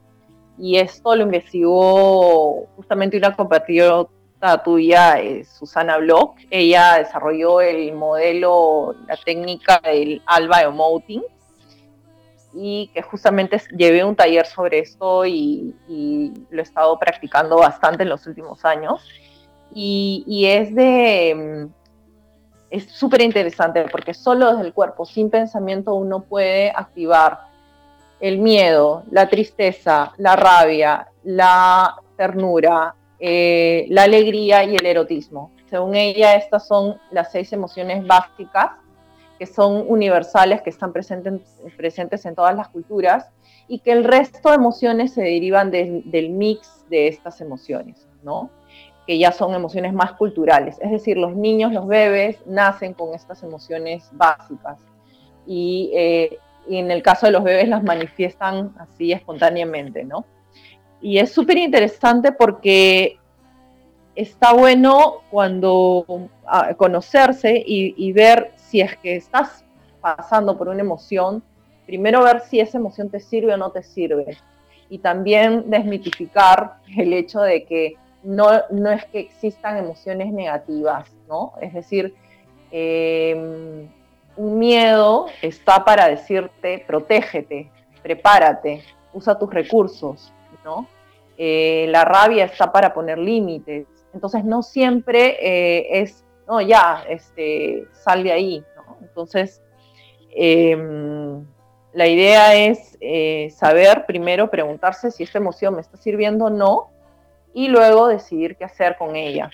[0.58, 6.36] Y esto lo investigó justamente una compatriota tuya, eh, Susana Bloch.
[6.50, 11.24] Ella desarrolló el modelo, la técnica del alba emoting,
[12.53, 15.73] y que justamente llevé un taller sobre esto y,
[16.49, 19.07] lo he estado practicando bastante en los últimos años.
[19.73, 21.67] Y, es de...
[21.69, 21.81] Mm,
[22.69, 27.41] es súper interesante porque solo desde el cuerpo, sin pensamiento, uno puede activar
[28.21, 35.51] el miedo, la tristeza, la rabia, la ternura, eh, la alegría y el erotismo.
[35.69, 38.71] Según ella, estas son las seis emociones básicas
[39.41, 41.41] que son universales, que están presentes,
[41.75, 43.32] presentes en todas las culturas
[43.67, 48.51] y que el resto de emociones se derivan del mix de estas emociones, ¿no?
[49.08, 50.77] que ya son emociones más culturales.
[50.80, 54.77] Es decir, los niños, los bebés, nacen con estas emociones básicas
[55.47, 56.38] y, eh,
[56.69, 60.23] y en el caso de los bebés las manifiestan así espontáneamente, ¿no?
[61.01, 63.17] Y es súper interesante porque
[64.15, 66.30] está bueno cuando
[66.77, 69.65] conocerse y, ver si es que estás
[69.99, 71.43] pasando por una emoción,
[71.86, 74.38] primero ver si esa emoción te sirve o no te sirve.
[74.89, 81.53] Y también desmitificar el hecho de que no, no es que existan emociones negativas, ¿no?
[81.60, 82.15] Es decir,
[82.71, 83.89] em,
[84.38, 87.69] un miedo está para decirte, protégete,
[88.01, 90.31] prepárate, usa tus recursos,
[90.63, 90.88] ¿no?
[91.38, 97.88] Eh, la rabia está para poner límites, entonces no siempre eh, es, no, ya, este,
[97.93, 98.65] sal de ahí.
[98.75, 98.97] ¿no?
[99.01, 99.62] Entonces,
[100.32, 101.45] em,
[101.93, 106.91] la idea es eh, saber primero, preguntarse si esta emoción me está sirviendo o no,
[107.54, 109.49] y luego decidir qué hacer con ella.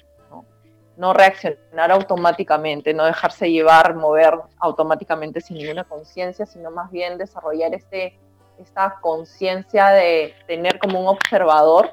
[0.97, 7.76] no reaccionar automáticamente, no dejarse llevar, mover automáticamente sin ninguna conciencia, sino más bien desarrollar
[7.76, 8.17] este,
[8.58, 11.91] esta conciencia de tener como un observador,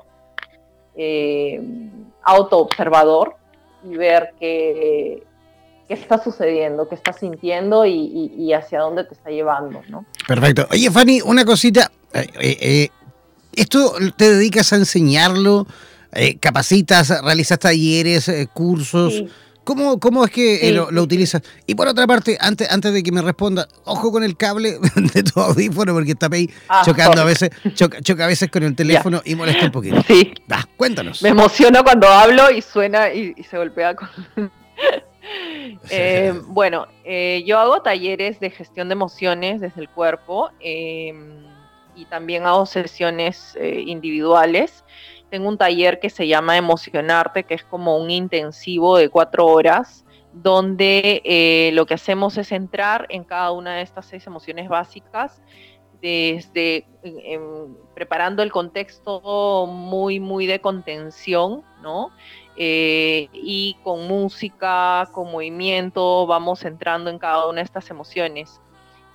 [0.96, 1.60] eh,
[2.22, 3.36] autoobservador,
[3.84, 5.22] y ver qué,
[5.88, 10.04] qué está sucediendo, qué estás sintiendo y, hacia dónde te está llevando, ¿no?
[10.26, 10.66] Perfecto.
[10.70, 11.90] Oye, Fanny, una cosita.
[12.12, 12.88] Eh, eh,
[13.54, 15.66] ¿Esto te dedicas a enseñarlo?
[16.12, 19.24] Eh, ¿Capacitas, realizas talleres, eh, cursos?
[19.64, 21.42] ¿Cómo, ¿Cómo, es que eh, lo, utilizas?
[21.66, 24.78] Y por otra parte, antes, antes de que me responda, ojo con el cable
[25.14, 28.76] de tu audífono porque está ahí ah, chocando a veces, choca, a veces con el
[28.76, 30.02] teléfono y molesta un poquito.
[30.06, 30.34] Sí.
[30.76, 31.22] cuéntanos.
[31.22, 34.08] Me emociono cuando hablo y suena y, se golpea con...
[36.48, 36.86] bueno,
[37.46, 41.42] yo hago talleres de gestión de emociones desde el cuerpo em,
[41.96, 44.84] y también hago sesiones individuales
[45.30, 50.04] tengo un taller que se llama Emocionarte, que es como un intensivo de cuatro horas,
[50.32, 55.42] donde eh, lo que hacemos es entrar en cada una de estas seis emociones básicas,
[56.00, 56.86] desde
[57.94, 62.10] preparando el contexto muy, muy de contención, ¿no?
[62.56, 68.60] Eh, y con música, con movimiento, vamos entrando en cada una de estas emociones.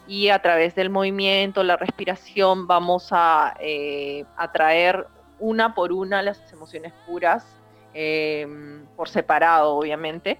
[0.07, 5.05] Y a través del movimiento, la respiración, vamos a eh, atraer
[5.39, 7.45] una por una las emociones puras,
[7.93, 10.39] em, por separado obviamente,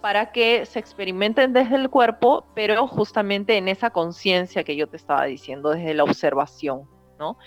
[0.00, 4.96] para que se experimenten desde el cuerpo, pero justamente en esa conciencia que yo te
[4.96, 7.38] estaba diciendo, desde la observación, ¿no?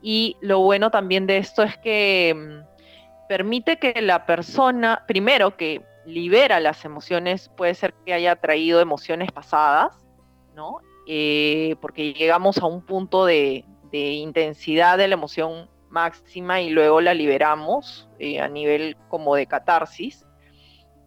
[0.00, 2.64] Y lo bueno también de esto es que em,
[3.28, 9.32] permite que la persona, primero que libera las emociones, puede ser que haya traído emociones
[9.32, 9.96] pasadas,
[10.54, 10.78] ¿no?
[11.06, 17.00] Eh, porque llegamos a un punto de, de intensidad de la emoción máxima y luego
[17.00, 20.26] la liberamos eh, a nivel como de catarsis.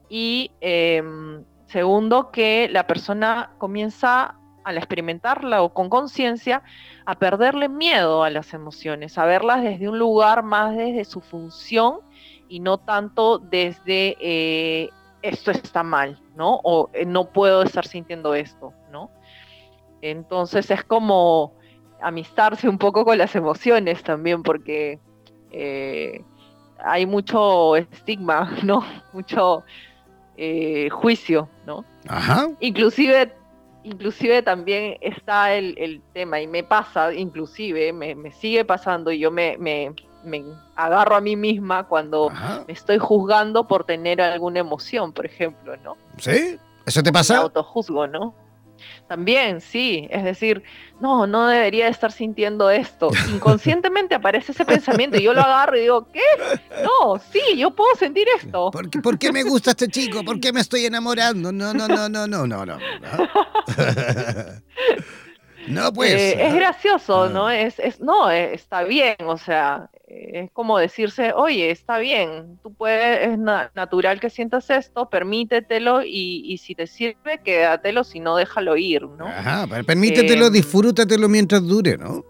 [0.10, 6.64] Y em, segundo, que la persona comienza al experimentarla o con conciencia
[7.06, 12.00] a perderle miedo a las emociones, a verlas desde un lugar más desde su función
[12.50, 14.90] y no tanto desde eh,
[15.22, 16.60] esto está mal, ¿no?
[16.64, 19.10] O eh, no puedo estar sintiendo esto, ¿no?
[20.02, 21.54] Entonces es como
[22.02, 25.00] amistarse un poco con las emociones también, porque
[25.52, 26.24] eh,
[26.80, 28.84] hay mucho estigma, ¿no?
[29.14, 29.64] Mucho
[30.38, 31.86] eh, juicio, ¿no?
[32.08, 32.50] Ajá.
[32.60, 33.34] Inclusive,
[33.84, 39.58] inclusive también está el, tema, y me pasa, inclusive, me, sigue pasando, y yo me,
[39.58, 39.94] me,
[40.76, 42.30] agarro a mí misma cuando
[42.68, 45.96] me estoy juzgando por tener alguna emoción, por ejemplo, ¿no?
[46.18, 46.58] ¿Sí?
[46.86, 47.36] ¿Eso te pasa?
[47.36, 48.34] Me autojuzgo, ¿no?
[49.08, 50.64] También, sí, es decir,
[51.00, 53.10] no, no debería estar sintiendo esto.
[53.34, 56.22] Inconscientemente aparece ese pensamiento y yo lo agarro y digo, ¿qué?
[56.84, 58.72] No, sí, yo puedo sentir esto.
[58.72, 60.24] ¿Por qué, me gusta este chico?
[60.24, 61.52] ¿Por qué me estoy enamorando?
[61.52, 62.78] No, no, no, no, no, no, no.
[65.68, 66.14] No, pues.
[66.14, 67.50] es gracioso, ¿no?
[67.50, 73.30] Es, es, no, está bien, o sea, es como decirse, oye, está bien, tú puedes,
[73.30, 78.78] es natural que sientas esto, permítetelo y, y, si te sirve, quédatelo, si no, déjalo
[78.78, 79.28] ir, ¿no?
[79.28, 82.24] Ajá, permítetelo, em, disfrútatelo mientras dure, ¿no?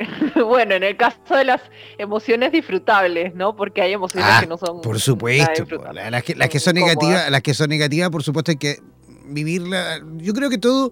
[0.46, 1.60] bueno, en el caso de las
[1.98, 3.54] emociones disfrutables, ¿no?
[3.54, 4.80] Porque hay emociones ah, que no son.
[4.80, 8.56] Por supuesto, las que, las que son negativas, las que son negativas, por supuesto hay
[8.56, 8.78] que
[9.26, 10.00] vivirla.
[10.16, 10.90] Yo creo que todo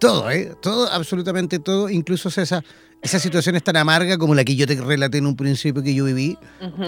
[0.00, 0.52] todo, ¿eh?
[0.60, 2.64] Todo, absolutamente todo, incluso esa,
[3.02, 5.94] esa situación es tan amarga como la que yo te relaté en un principio que
[5.94, 6.36] yo viví.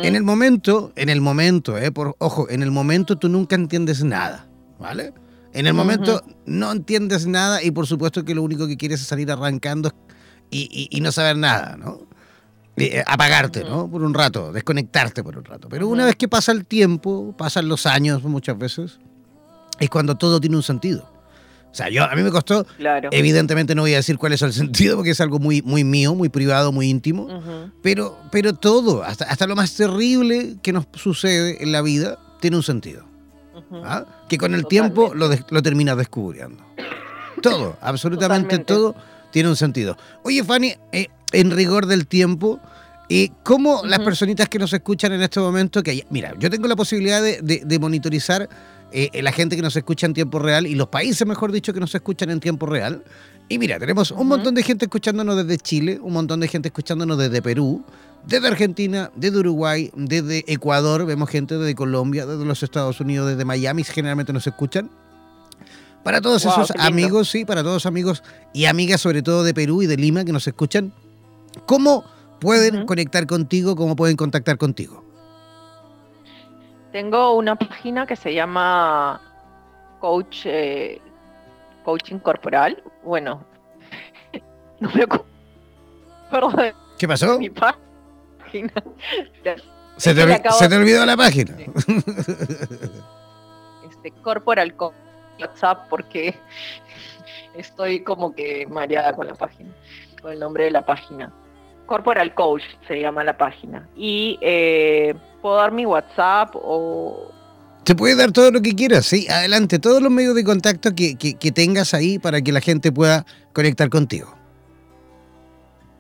[0.03, 1.93] En el momento, en el momento, ¿eh?
[1.93, 4.49] Por, ojo, en el momento tú nunca entiendes nada,
[4.81, 5.15] ¿vale?
[5.53, 9.07] En el momento no entiendes nada y por supuesto que lo único que quieres es
[9.07, 9.93] salir arrancando
[10.51, 12.01] y, no saber nada, ¿no?
[12.79, 13.91] Eh, apagarte, ¿no?
[13.91, 15.69] Por un rato, desconectarte por un rato.
[15.69, 18.99] Pero una vez que pasa el tiempo, pasan los años muchas veces,
[19.79, 21.12] es cuando todo tiene un sentido.
[21.73, 22.67] O sea, yo, a mí me costó,
[23.11, 26.15] evidentemente no voy a decir cuál es el sentido, porque es algo muy, muy mío,
[26.15, 27.29] muy privado, muy íntimo,
[27.83, 32.57] pero, pero todo, hasta, hasta lo más terrible que nos sucede en la vida, tiene
[32.57, 33.07] un sentido.
[33.85, 34.05] ¿Ah?
[34.29, 36.63] Que con el tiempo lo, lo terminas descubriendo.
[37.41, 38.95] Todo, absolutamente todo
[39.31, 39.97] tiene un sentido.
[40.23, 42.61] Oye, Fanny, eh, en rigor del tiempo,
[43.15, 46.77] eh, ¿cómo las personitas que nos escuchan en este momento, que mira, yo tengo la
[46.77, 48.49] posibilidad de, de monitorizar
[48.95, 51.81] eh, la gente que nos escucha en tiempo real y los países, mejor dicho, que
[51.81, 53.03] nos escuchan en tiempo real.
[53.49, 57.17] Y mira, tenemos un montón de gente escuchándonos desde Chile, un montón de gente escuchándonos
[57.17, 57.83] desde Perú,
[58.27, 63.45] desde Argentina, desde Uruguay, desde Ecuador, vemos gente desde Colombia, desde los Estados Unidos, desde
[63.45, 64.91] Miami, generalmente nos escuchan.
[66.05, 68.23] Para todos esos amigos, sí, para todos amigos
[68.53, 70.93] y amigas, sobre todo de Perú y de Lima, que nos escuchan,
[71.65, 72.05] ¿cómo
[72.43, 73.77] pueden conectar contigo?
[73.77, 75.05] ¿Cómo pueden contactar contigo?
[76.91, 79.21] Tengo una página que se llama
[80.01, 81.01] Coach eh,
[81.85, 82.83] Coaching Corporal.
[83.05, 83.47] Bueno,
[84.81, 85.25] no me acuerdo
[86.99, 87.39] ¿Qué pasó?
[87.39, 87.79] Mi página.
[89.97, 91.55] Se te, olvidó la página.
[93.89, 94.75] Este, Corporal
[95.39, 96.35] WhatsApp porque
[97.57, 99.71] estoy como que mareada con la página,
[100.21, 101.33] con el nombre de la página.
[101.93, 103.87] Corporal Coach se llama la página.
[103.95, 107.31] Y eh, puedo dar mi WhatsApp o...
[107.85, 111.15] Te puede dar todo lo que quieras, sí, adelante, todos los medios de contacto que,
[111.55, 114.35] tengas ahí para que la gente pueda conectar contigo.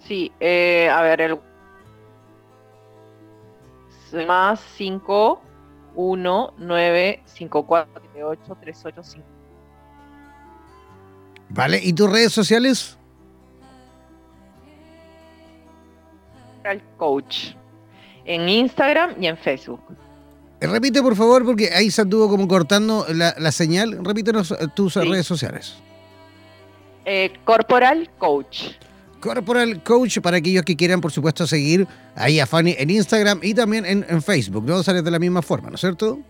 [0.08, 1.38] Sí, eh, a ver, el
[4.26, 5.42] más 5
[5.94, 9.26] 1 9 5 4 8 3 8 5
[11.50, 12.96] Vale, ¿y tus redes sociales?
[16.64, 17.54] El coach
[18.24, 19.80] en Instagram y en Facebook.
[20.60, 23.98] Eh, repite por favor, porque ahí se anduvo como cortando la, señal.
[24.04, 25.74] Repítenos eh, tus redes sociales.
[27.04, 28.68] Eh, Corporal Coach.
[29.20, 33.54] Corporal Coach para aquellos que quieran, por supuesto, seguir ahí a Fanny en Instagram y
[33.54, 34.64] también en, en Facebook.
[34.64, 36.20] No sale de la misma forma, ¿no es cierto?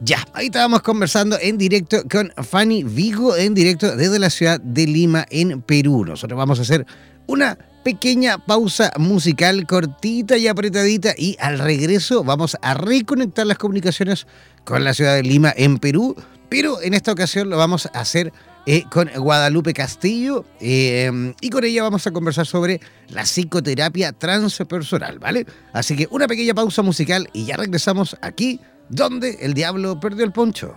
[0.00, 4.86] Ya, ahí estábamos conversando en directo con Fanny Vigo, en directo desde la ciudad de
[4.86, 6.04] Lima, en Perú.
[6.04, 6.84] Nosotros vamos a hacer
[7.28, 14.26] una pequeña pausa musical cortita y apretadita y al regreso vamos a reconectar las comunicaciones
[14.64, 16.14] con la ciudad de Lima en Perú,
[16.48, 18.32] pero en esta ocasión lo vamos a hacer
[18.64, 25.18] eh, con Guadalupe Castillo eh, y con ella vamos a conversar sobre la psicoterapia transpersonal,
[25.18, 25.46] ¿vale?
[25.72, 30.32] Así que una pequeña pausa musical y ya regresamos aquí donde el diablo perdió el
[30.32, 30.76] poncho.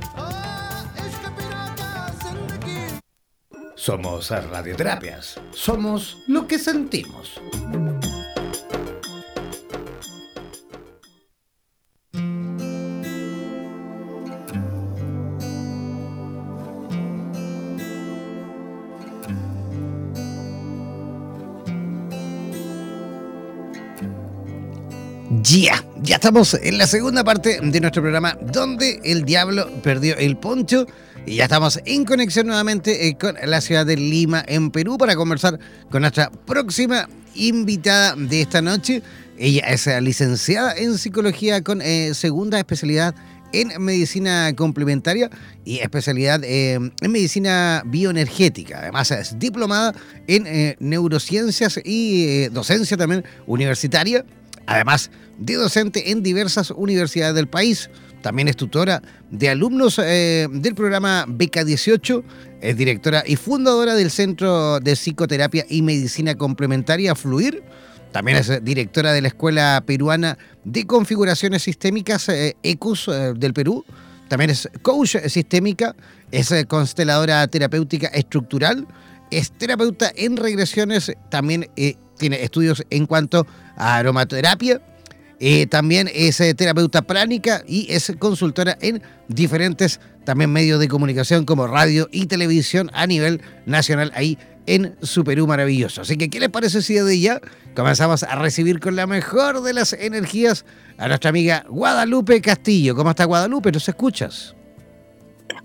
[3.83, 5.41] Somos Radioterapias.
[5.55, 7.41] Somos lo que sentimos.
[25.41, 30.37] Ya, ya estamos en la segunda parte de nuestro programa donde el diablo perdió el
[30.37, 30.85] poncho
[31.25, 35.15] y ya estamos en conexión nuevamente eh, con la ciudad de Lima, en Perú, para
[35.15, 35.59] conversar
[35.91, 39.03] con nuestra próxima invitada de esta noche.
[39.37, 43.15] Ella es licenciada en psicología con eh, segunda especialidad
[43.53, 45.29] en medicina complementaria
[45.63, 48.79] y especialidad eh, en medicina bioenergética.
[48.79, 49.93] Además es diplomada
[50.27, 54.25] en neurociencias y docencia también universitaria.
[54.65, 57.89] Además de docente en diversas universidades del país
[58.21, 62.23] también es tutora de alumnos eh, del programa Beca 18,
[62.61, 67.63] es directora y fundadora del Centro de Psicoterapia y Medicina Complementaria Fluir.
[68.11, 73.85] También es directora de la Escuela Peruana de Configuraciones Sistémicas ECUS del Perú.
[74.27, 75.95] También es coach sistémica,
[76.31, 78.87] es consteladora terapéutica estructural,
[79.29, 81.69] es terapeuta en regresiones, también
[82.17, 84.81] tiene estudios en cuanto a aromaterapia
[85.43, 91.45] eh, también es eh, terapeuta pránica y es consultora en diferentes también medios de comunicación
[91.45, 94.37] como radio y televisión a nivel nacional ahí
[94.67, 96.01] en su Perú maravilloso.
[96.01, 97.41] Así que, ¿qué les parece si de ya
[97.75, 100.63] comenzamos a recibir con la mejor de las energías
[100.99, 102.95] a nuestra amiga Guadalupe Castillo?
[102.95, 103.71] ¿Cómo está Guadalupe?
[103.71, 104.55] ¿Nos escuchas?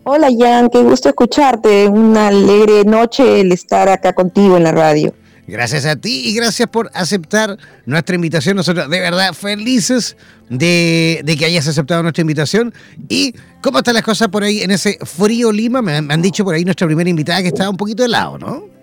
[0.04, 1.86] Hola Jan, qué gusto escucharte.
[1.86, 5.12] Una alegre noche el estar acá contigo en la radio.
[5.46, 8.56] Gracias a ti y gracias por aceptar nuestra invitación.
[8.56, 10.16] Nosotros de verdad felices
[10.48, 12.74] de, que hayas aceptado nuestra invitación.
[13.08, 15.82] ¿Y cómo están las cosas por ahí en ese frío Lima?
[15.82, 18.75] Me, me han dicho por ahí nuestra primera invitada que estaba un poquito helado, ¿no?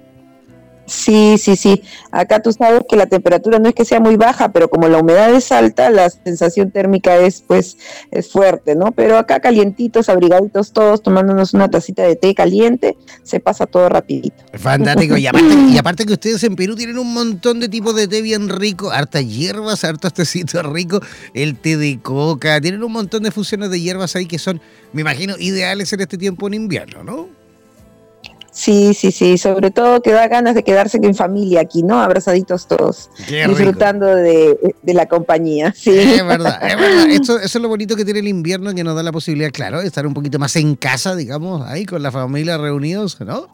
[0.85, 1.81] Sí, sí, sí.
[2.11, 4.99] Acá tú sabes que la temperatura no es que sea muy baja, pero como la
[4.99, 7.77] humedad es alta, la sensación térmica es pues
[8.11, 8.91] es fuerte, ¿no?
[8.91, 14.43] Pero acá calientitos, abrigaditos todos, tomándonos una tacita de té caliente, se pasa todo rapidito.
[14.53, 15.17] Fantástico.
[15.17, 18.21] Y aparte, y aparte que ustedes en Perú tienen un montón de tipos de té
[18.21, 21.01] bien rico, hartas hierbas, hartos tecitos ricos,
[21.33, 24.61] el té de coca, tienen un montón de fusiones de hierbas ahí que son,
[24.91, 27.42] me imagino, ideales en este tiempo en invierno, ¿no?
[28.53, 31.99] Sí, sí, sí, sobre todo que da ganas de quedarse en familia aquí, ¿no?
[31.99, 35.73] Abrazaditos todos, disfrutando de, la compañía.
[35.75, 35.91] Sí.
[35.91, 37.09] Es verdad, es verdad.
[37.09, 39.87] eso es lo bonito que tiene el invierno, que nos da la posibilidad, claro, de
[39.87, 43.47] estar un poquito más en casa, digamos, ahí con la familia reunidos, ¿no?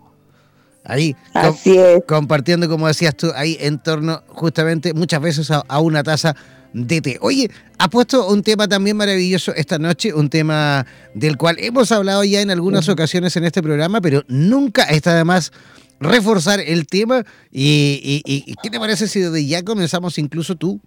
[0.84, 2.04] Ahí, Así es.
[2.06, 6.36] compartiendo, como decías tú, ahí en torno justamente muchas veces a una taza
[6.74, 7.18] DT.
[7.22, 12.24] Oye, ha puesto un tema también maravilloso esta noche, un tema del cual hemos hablado
[12.24, 15.52] ya en algunas ocasiones en este programa, pero nunca está de más
[16.00, 17.24] reforzar el tema.
[17.52, 18.22] Y,
[18.62, 20.80] qué te parece si desde ya comenzamos incluso tú?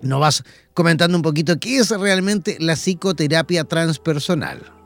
[0.00, 4.77] Nos vas comentando un poquito qué es realmente la psicoterapia transpersonal.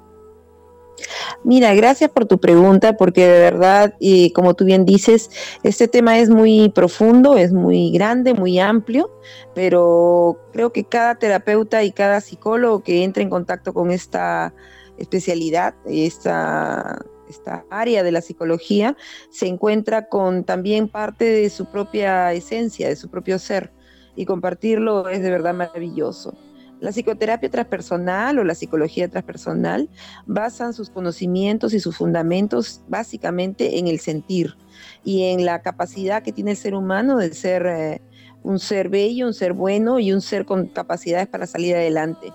[1.45, 5.31] Mira, gracias por tu pregunta, porque de verdad, y como tú bien dices,
[5.63, 9.11] este tema es muy profundo, es muy grande, muy amplio,
[9.55, 14.55] pero creo que cada terapeuta y cada psicólogo que entre en contacto con esta
[14.99, 18.97] especialidad, esta, esta área de la psicología,
[19.31, 23.73] se encuentra con también parte de su propia esencia, de su propio ser,
[24.15, 26.35] y compartirlo es de verdad maravilloso.
[26.83, 29.89] La psicoterapia transpersonal o la psicología transpersonal
[30.27, 34.57] basan sus conocimientos y sus fundamentos básicamente en el sentir
[35.05, 38.03] y en la capacidad que tiene el ser humano de ser eh,
[38.43, 42.33] un ser bello, un ser bueno y un ser con capacidades para salir adelante.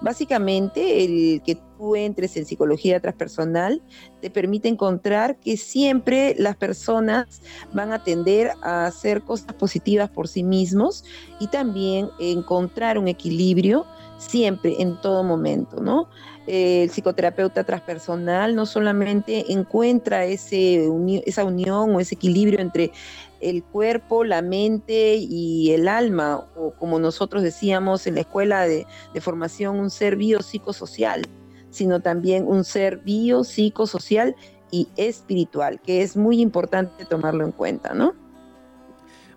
[0.00, 3.82] Básicamente, el que tú entres en psicología transpersonal
[4.20, 7.42] te permite encontrar que siempre las personas
[7.72, 11.04] van a tender a hacer cosas positivas por sí mismos
[11.40, 13.86] y también encontrar un equilibrio
[14.18, 16.08] siempre, en todo momento, ¿no?
[16.46, 20.88] El psicoterapeuta transpersonal no solamente encuentra ese
[21.26, 22.90] esa unión o ese equilibrio entre
[23.40, 28.86] el cuerpo, la mente y el alma, o como nosotros decíamos en la escuela de,
[29.20, 31.26] formación, un ser biopsicosocial,
[31.70, 34.36] sino también un ser biopsicosocial
[34.70, 38.14] y espiritual, que es muy importante tomarlo en cuenta, ¿no?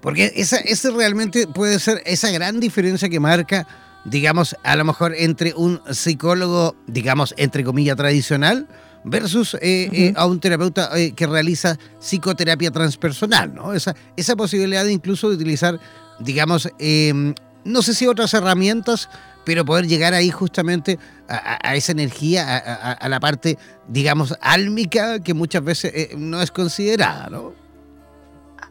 [0.02, 3.68] Porque esa, esa realmente puede ser esa gran diferencia que marca,
[4.06, 8.68] digamos, a lo mejor entre un psicólogo, digamos, entre comillas, tradicional,
[9.04, 13.74] versus eh, eh, a un terapeuta eh, que realiza psicoterapia transpersonal, ¿no?
[13.74, 15.80] Esa, esa posibilidad de incluso de utilizar,
[16.20, 17.34] digamos, em,
[17.64, 19.10] no sé si otras herramientas,
[19.46, 25.64] pero poder llegar ahí justamente a, esa energía, a, la parte, digamos, álmica que muchas
[25.64, 27.54] veces no es considerada, ¿no?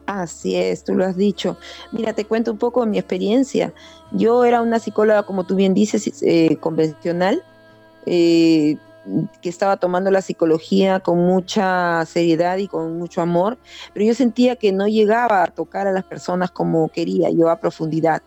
[0.05, 1.57] Así es, tú lo has dicho.
[1.91, 3.73] Mira, te cuento un poco de mi experiencia.
[4.11, 6.23] Yo era una psicóloga, como tú bien dices,
[6.61, 7.43] convencional.
[9.41, 13.57] Que estaba tomando la psicología con mucha seriedad y con mucho amor,
[13.93, 17.59] pero yo sentía que no llegaba a tocar a las personas como quería, yo a
[17.59, 18.21] profundidad.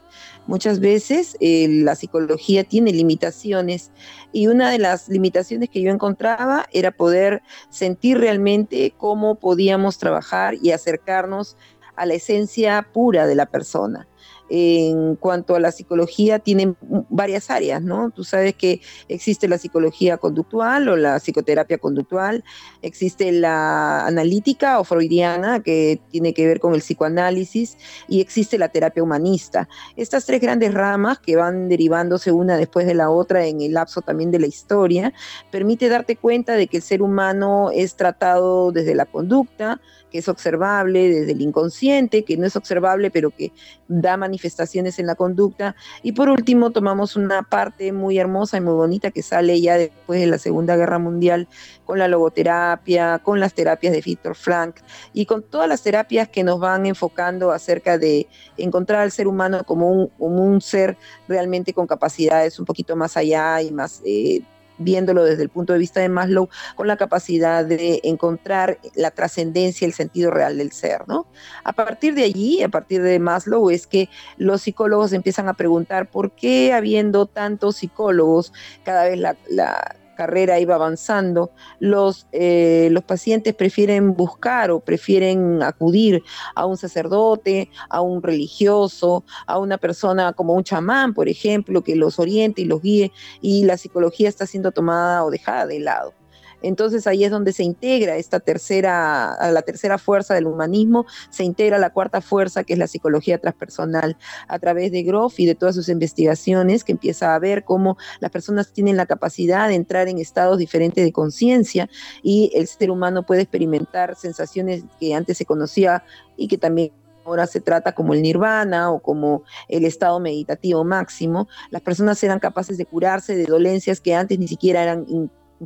[0.46, 3.92] Muchas veces eh, la psicología tiene limitaciones
[4.32, 10.54] y una de las limitaciones que yo encontraba era poder sentir realmente cómo podíamos trabajar
[10.60, 11.56] y acercarnos
[11.96, 14.06] a la esencia pura de la persona.
[14.48, 16.76] En cuanto a la psicología tienen
[17.08, 18.10] varias áreas, ¿no?
[18.10, 22.44] Tú sabes que existe la psicología conductual o la psicoterapia conductual,
[22.82, 27.76] existe la analítica o freudiana que tiene que ver con el psicoanálisis
[28.08, 29.68] y existe la terapia humanista.
[29.96, 34.02] Estas tres grandes ramas que van derivándose una después de la otra en el lapso
[34.02, 35.12] también de la historia,
[35.50, 39.80] permite darte cuenta de que el ser humano es tratado desde la conducta,
[40.14, 43.50] que es observable, desde el inconsciente, que no es observable, pero que
[43.88, 45.74] da manifestaciones en la conducta.
[46.04, 50.20] Y por último, tomamos una parte muy hermosa y muy bonita que sale ya después
[50.20, 51.48] de la Segunda Guerra Mundial
[51.84, 54.76] con la logoterapia, con las terapias de Victor Frank
[55.12, 59.64] y con todas las terapias que nos van enfocando acerca de encontrar al ser humano
[59.64, 60.96] como un, un ser
[61.26, 64.00] realmente con capacidades un poquito más allá y más...
[64.04, 64.42] Eh,
[64.78, 69.86] viéndolo desde el punto de vista de Maslow, con la capacidad de encontrar la trascendencia,
[69.86, 71.26] el sentido real del ser, ¿no?
[71.64, 76.10] A partir de allí, a partir de Maslow, es que los psicólogos empiezan a preguntar
[76.10, 78.52] por qué habiendo tantos psicólogos,
[78.84, 85.62] cada vez la, la carrera iba avanzando, los, eh, los pacientes prefieren buscar o prefieren
[85.62, 86.22] acudir
[86.54, 91.96] a un sacerdote, a un religioso, a una persona como un chamán, por ejemplo, que
[91.96, 96.23] los oriente y los guíe, y la psicología está siendo tomada o dejada de lado.
[96.62, 101.78] Entonces ahí es donde se integra esta tercera, la tercera fuerza del humanismo, se integra
[101.78, 104.16] la cuarta fuerza que es la psicología transpersonal
[104.48, 108.30] a través de Groff y de todas sus investigaciones que empieza a ver cómo las
[108.30, 111.88] personas tienen la capacidad de entrar en estados diferentes de conciencia
[112.22, 116.04] y el ser humano puede experimentar sensaciones que antes se conocía
[116.36, 116.92] y que también
[117.24, 122.38] ahora se trata como el nirvana o como el estado meditativo máximo, las personas eran
[122.38, 125.06] capaces de curarse de dolencias que antes ni siquiera eran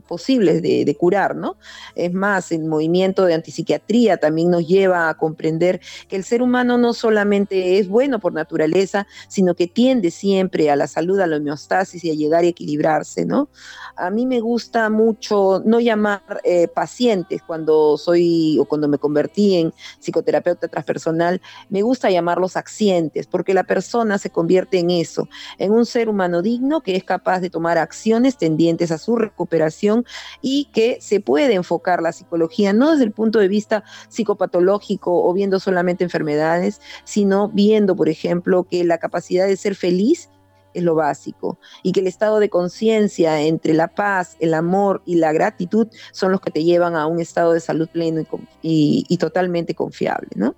[0.07, 1.57] posibles de, de, curar, ¿no?
[1.95, 6.79] Es más, el movimiento de antipsiquiatría también nos lleva a comprender que el ser humano
[6.79, 11.37] no solamente es bueno por naturaleza, sino que tiende siempre a la salud, a la
[11.37, 13.49] homeostasis y a llegar a equilibrarse, ¿no?
[13.97, 19.57] A mí me gusta mucho no llamar eh, pacientes cuando soy o cuando me convertí
[19.57, 25.29] en psicoterapeuta transpersonal, me gusta llamarlos accidentes, porque la persona se convierte en eso,
[25.59, 29.78] en un ser humano digno que es capaz de tomar acciones tendientes a su recuperación
[30.43, 35.33] y que se puede enfocar la psicología no desde el punto de vista psicopatológico o
[35.33, 40.29] viendo solamente enfermedades, sino viendo, por ejemplo, que la capacidad de ser feliz
[40.75, 45.17] es lo básico y que el estado de conciencia entre la paz, el amor y
[45.17, 48.25] la gratitud son los que te llevan a un estado de salud pleno
[48.63, 50.55] y, totalmente confiable, ¿no?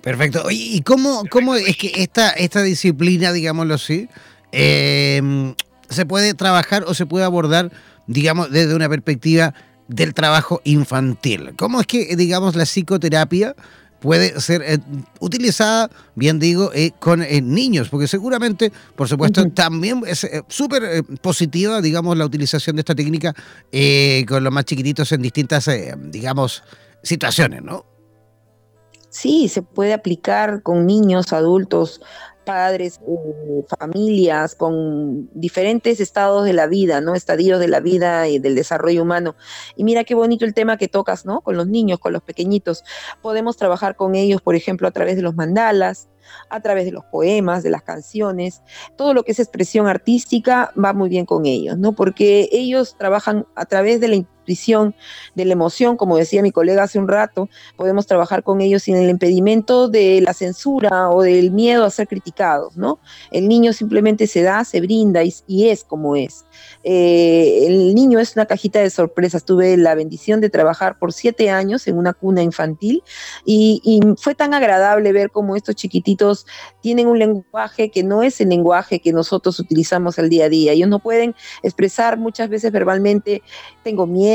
[0.00, 0.44] Perfecto.
[0.50, 4.08] ¿Y cómo, cómo es que esta, esta disciplina, digámoslo así,
[4.50, 5.54] em,
[5.88, 7.70] se puede trabajar o se puede abordar
[8.12, 9.54] digamos, desde una perspectiva
[9.88, 11.54] del trabajo infantil.
[11.56, 13.54] ¿Cómo es que, digamos, la psicoterapia
[14.00, 14.78] puede ser eh,
[15.20, 17.88] utilizada, bien digo, eh, con eh, niños?
[17.88, 23.34] Porque seguramente, por supuesto, también es súper positiva, digamos, la utilización de esta técnica
[24.28, 25.68] con los más chiquititos en distintas,
[26.10, 26.62] digamos,
[27.02, 27.86] situaciones, ¿no?
[29.12, 32.00] Sí, se puede aplicar con niños, adultos,
[32.44, 37.14] padres, eh, familias, con diferentes estados de la vida, ¿no?
[37.14, 39.34] Estadios de la vida y del desarrollo humano.
[39.76, 41.40] Y mira qué bonito el tema que tocas, ¿no?
[41.40, 42.84] Con los niños, con los pequeñitos.
[43.20, 46.08] Podemos trabajar con ellos, por ejemplo, a través de los mandalas,
[46.48, 48.62] a través de los poemas, de las canciones,
[48.96, 51.92] todo lo que es expresión artística va muy bien con ellos, ¿no?
[51.92, 54.94] Porque ellos trabajan a través de la intuición,
[55.34, 58.96] de la emoción, como decía mi colega hace un rato, podemos trabajar con ellos sin
[58.96, 62.98] el impedimento de la censura o del miedo a ser criticados, ¿no?
[63.30, 66.44] El niño simplemente se da, se brinda y, y es como es.
[66.84, 69.44] Eh, el niño es una cajita de sorpresas.
[69.44, 73.02] Tuve la bendición de trabajar por siete años en una cuna infantil
[73.44, 76.46] y, y fue tan agradable ver cómo estos chiquititos
[76.80, 80.72] tienen un lenguaje que no es el lenguaje que nosotros utilizamos al día a día.
[80.72, 83.42] Ellos no pueden expresar muchas veces verbalmente,
[83.82, 84.31] tengo miedo,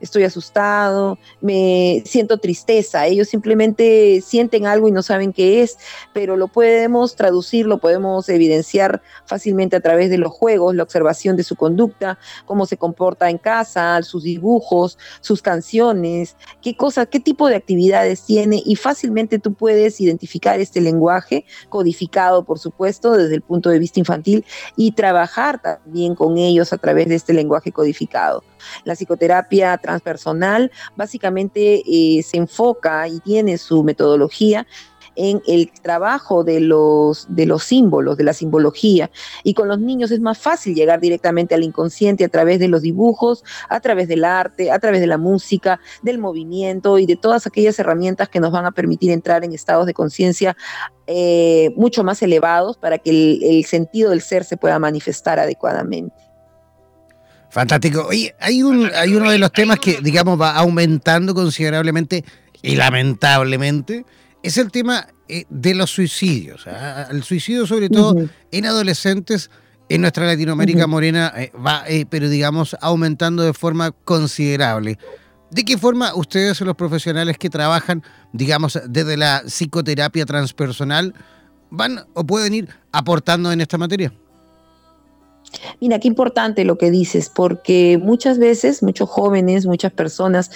[0.00, 3.06] estoy asustado, me siento tristeza.
[3.06, 5.78] Ellos simplemente sienten algo y no saben qué es,
[6.12, 11.36] pero lo podemos traducir, lo podemos evidenciar fácilmente a través de los juegos, la observación
[11.36, 17.20] de su conducta, cómo se comporta en casa, sus dibujos, sus canciones, qué cosa, qué
[17.20, 23.34] tipo de actividades tiene y fácilmente tú puedes identificar este lenguaje codificado, por supuesto, desde
[23.34, 24.44] el punto de vista infantil
[24.76, 28.42] y trabajar también con ellos a través de este lenguaje codificado.
[28.84, 34.66] La psicoterapia transpersonal básicamente eh, se enfoca y tiene su metodología
[35.16, 39.10] en el trabajo de los, de los símbolos, de la simbología.
[39.42, 42.82] Y con los niños es más fácil llegar directamente al inconsciente a través de los
[42.82, 47.46] dibujos, a través del arte, a través de la música, del movimiento y de todas
[47.46, 50.56] aquellas herramientas que nos van a permitir entrar en estados de conciencia
[51.06, 56.25] eh, mucho más elevados para que el, sentido del ser se pueda manifestar adecuadamente.
[57.56, 58.04] Fantástico.
[58.06, 62.22] Oye, hay, un, hay uno de los temas que, digamos, va aumentando considerablemente
[62.60, 64.04] y lamentablemente,
[64.42, 66.66] es el tema eh, de los suicidios.
[66.66, 67.08] ¿ah?
[67.10, 68.14] El suicidio, sobre todo
[68.52, 69.50] en adolescentes,
[69.88, 74.98] en nuestra Latinoamérica morena, eh, va, pero digamos, aumentando de forma considerable.
[75.50, 78.02] ¿De qué forma ustedes, los profesionales que trabajan,
[78.34, 81.14] digamos, desde la psicoterapia transpersonal,
[81.70, 84.12] van o pueden ir aportando en esta materia?
[85.80, 90.50] Mira, qué importante lo que dices, porque muchas veces, muchos jóvenes, muchas personas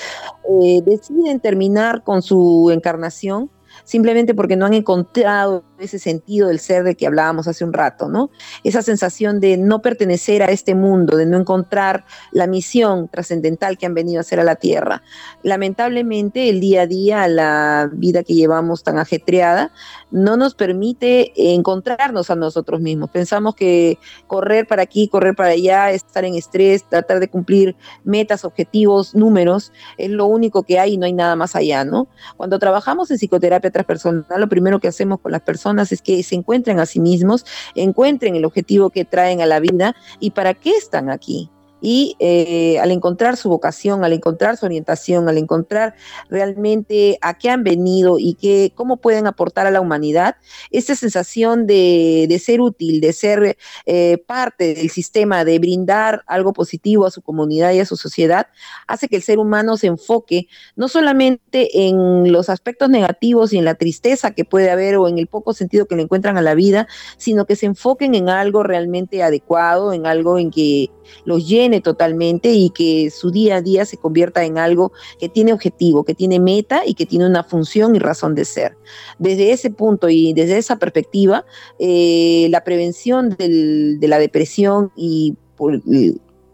[0.62, 3.51] eh, deciden terminar con su encarnación
[3.84, 8.08] simplemente porque no han encontrado ese sentido del ser de que hablábamos hace un rato,
[8.08, 8.30] ¿no?
[8.64, 13.86] Esa sensación de no pertenecer a este mundo, de no encontrar la misión trascendental que
[13.86, 15.02] han venido a hacer a la Tierra.
[15.42, 19.72] Lamentablemente, el día a día, la vida que llevamos tan ajetreada,
[20.10, 23.10] no nos permite encontrarnos a nosotros mismos.
[23.10, 28.44] Pensamos que correr para aquí, correr para allá, estar en estrés, tratar de cumplir metas,
[28.44, 32.08] objetivos, números, es lo único que hay y no hay nada más allá, ¿no?
[32.36, 36.34] Cuando trabajamos en psicoterapia transpersonal, lo primero que hacemos con las personas es que se
[36.34, 40.70] encuentren a sí mismos, encuentren el objetivo que traen a la vida y para qué
[40.76, 41.50] están aquí
[41.80, 45.94] y eh, al encontrar su vocación, al encontrar su orientación, al encontrar
[46.28, 50.36] realmente a qué han venido y qué, cómo pueden aportar a la humanidad,
[50.70, 53.56] esa sensación de, ser útil, de ser
[53.86, 58.48] eh, parte del sistema, de brindar algo positivo a su comunidad y a su sociedad,
[58.86, 63.64] hace que el ser humano se enfoque no solamente en los aspectos negativos y en
[63.64, 66.54] la tristeza que puede haber o en el poco sentido que le encuentran a la
[66.54, 70.90] vida, sino que se enfoquen en algo realmente adecuado, en algo en que
[71.24, 74.90] los llene totalmente y que su día a día se convierta en algo
[75.20, 78.76] que tiene objetivo, que tiene meta y que tiene una función y razón de ser.
[79.20, 81.44] Desde ese punto y desde esa perspectiva,
[81.78, 85.80] eh, la prevención de la depresión y por,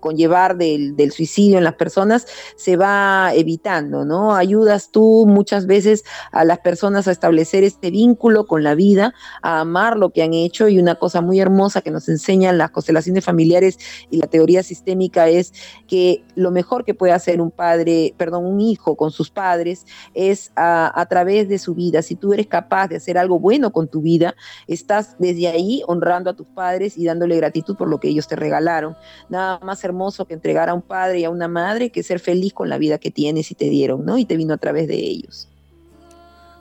[0.07, 4.37] conllevar del, suicidio en las personas se va evitando, ¿no?
[4.37, 9.61] Ayudas tú muchas veces a las personas a establecer este vínculo con la vida, a
[9.61, 13.25] amar lo que han hecho y una cosa muy hermosa que nos enseñan las constelaciones
[13.25, 13.79] familiares
[14.09, 15.53] y la teoría sistémica es
[15.89, 20.53] que lo mejor que puede hacer un padre, perdón, un hijo con sus padres es
[20.55, 22.01] a, a través de su vida.
[22.03, 24.37] Si tú eres capaz de hacer algo bueno con tu vida,
[24.69, 28.37] estás desde ahí honrando a tus padres y dándole gratitud por lo que ellos te
[28.37, 28.97] regalaron.
[29.29, 32.21] Nada más hermoso hermoso que entregar a un padre y a una madre que ser
[32.21, 34.19] feliz con la vida que tienes y te dieron, ¿no?
[34.19, 35.49] Y te vino a través de ellos.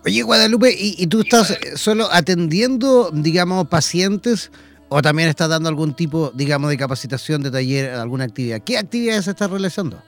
[0.06, 4.52] Oye, Guadalupe, ¿y, tú estás solo atendiendo, digamos, pacientes
[4.88, 8.62] o también estás dando algún tipo, digamos, de capacitación, de taller, alguna actividad?
[8.62, 10.02] ¿Qué actividades estás realizando?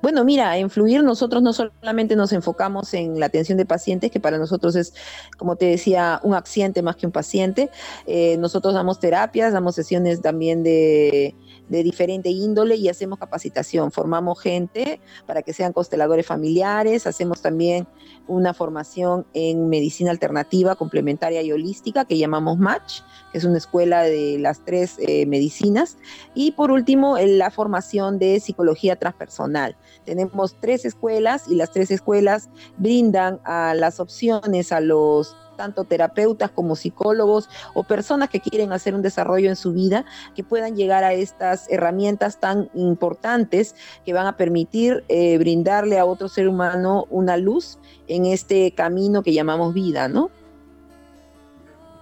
[0.00, 4.20] Bueno, mira, en Fluir nosotros no solamente nos enfocamos en la atención de pacientes, que
[4.20, 4.94] para nosotros es,
[5.36, 7.70] como te decía, un accidente más que un paciente.
[8.06, 11.34] Eh, nosotros damos terapias, damos sesiones también de,
[11.68, 13.92] de diferente índole y hacemos capacitación.
[13.92, 17.86] Formamos gente para que sean consteladores familiares, hacemos también
[18.28, 23.00] una formación en medicina alternativa, complementaria y holística que llamamos Match,
[23.32, 25.96] que es una escuela de las tres eh, medicinas.
[26.34, 29.76] Y por último, la formación de psicología transpersonal.
[30.04, 36.50] Tenemos tres escuelas y las tres escuelas brindan a las opciones a los tanto terapeutas
[36.50, 41.04] como psicólogos o personas que quieren hacer un desarrollo en su vida, que puedan llegar
[41.04, 43.74] a estas herramientas tan importantes
[44.06, 47.78] que van a permitir eh, brindarle a otro ser humano una luz
[48.08, 50.30] en este camino que llamamos vida, ¿no?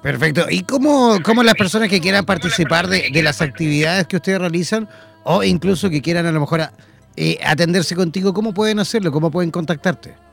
[0.02, 0.46] Perfecto.
[0.48, 4.88] ¿Y cómo, cómo las personas que quieran participar de, las actividades que ustedes realizan
[5.24, 6.70] o incluso que quieran a lo mejor
[7.16, 9.10] eh, atenderse contigo, cómo pueden hacerlo?
[9.10, 10.25] ¿Cómo pueden contactarte?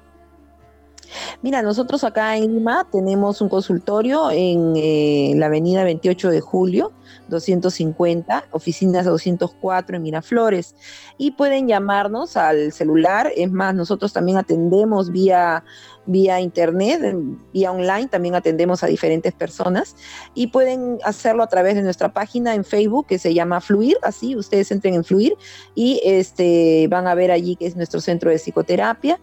[1.41, 6.91] Mira, nosotros acá en Lima tenemos un consultorio en eh, la avenida 28 de julio,
[7.27, 10.75] 250, oficinas 204 en Miraflores.
[11.17, 13.31] Y pueden llamarnos al celular.
[13.35, 15.63] Es más, nosotros también atendemos vía,
[16.05, 17.15] vía internet,
[17.53, 19.95] vía online, también atendemos a diferentes personas.
[20.33, 23.97] Y pueden hacerlo a través de nuestra página en Facebook que se llama Fluir.
[24.01, 25.35] Así, ustedes entren en Fluir
[25.75, 29.19] y este, van a ver allí que es nuestro centro de psicoterapia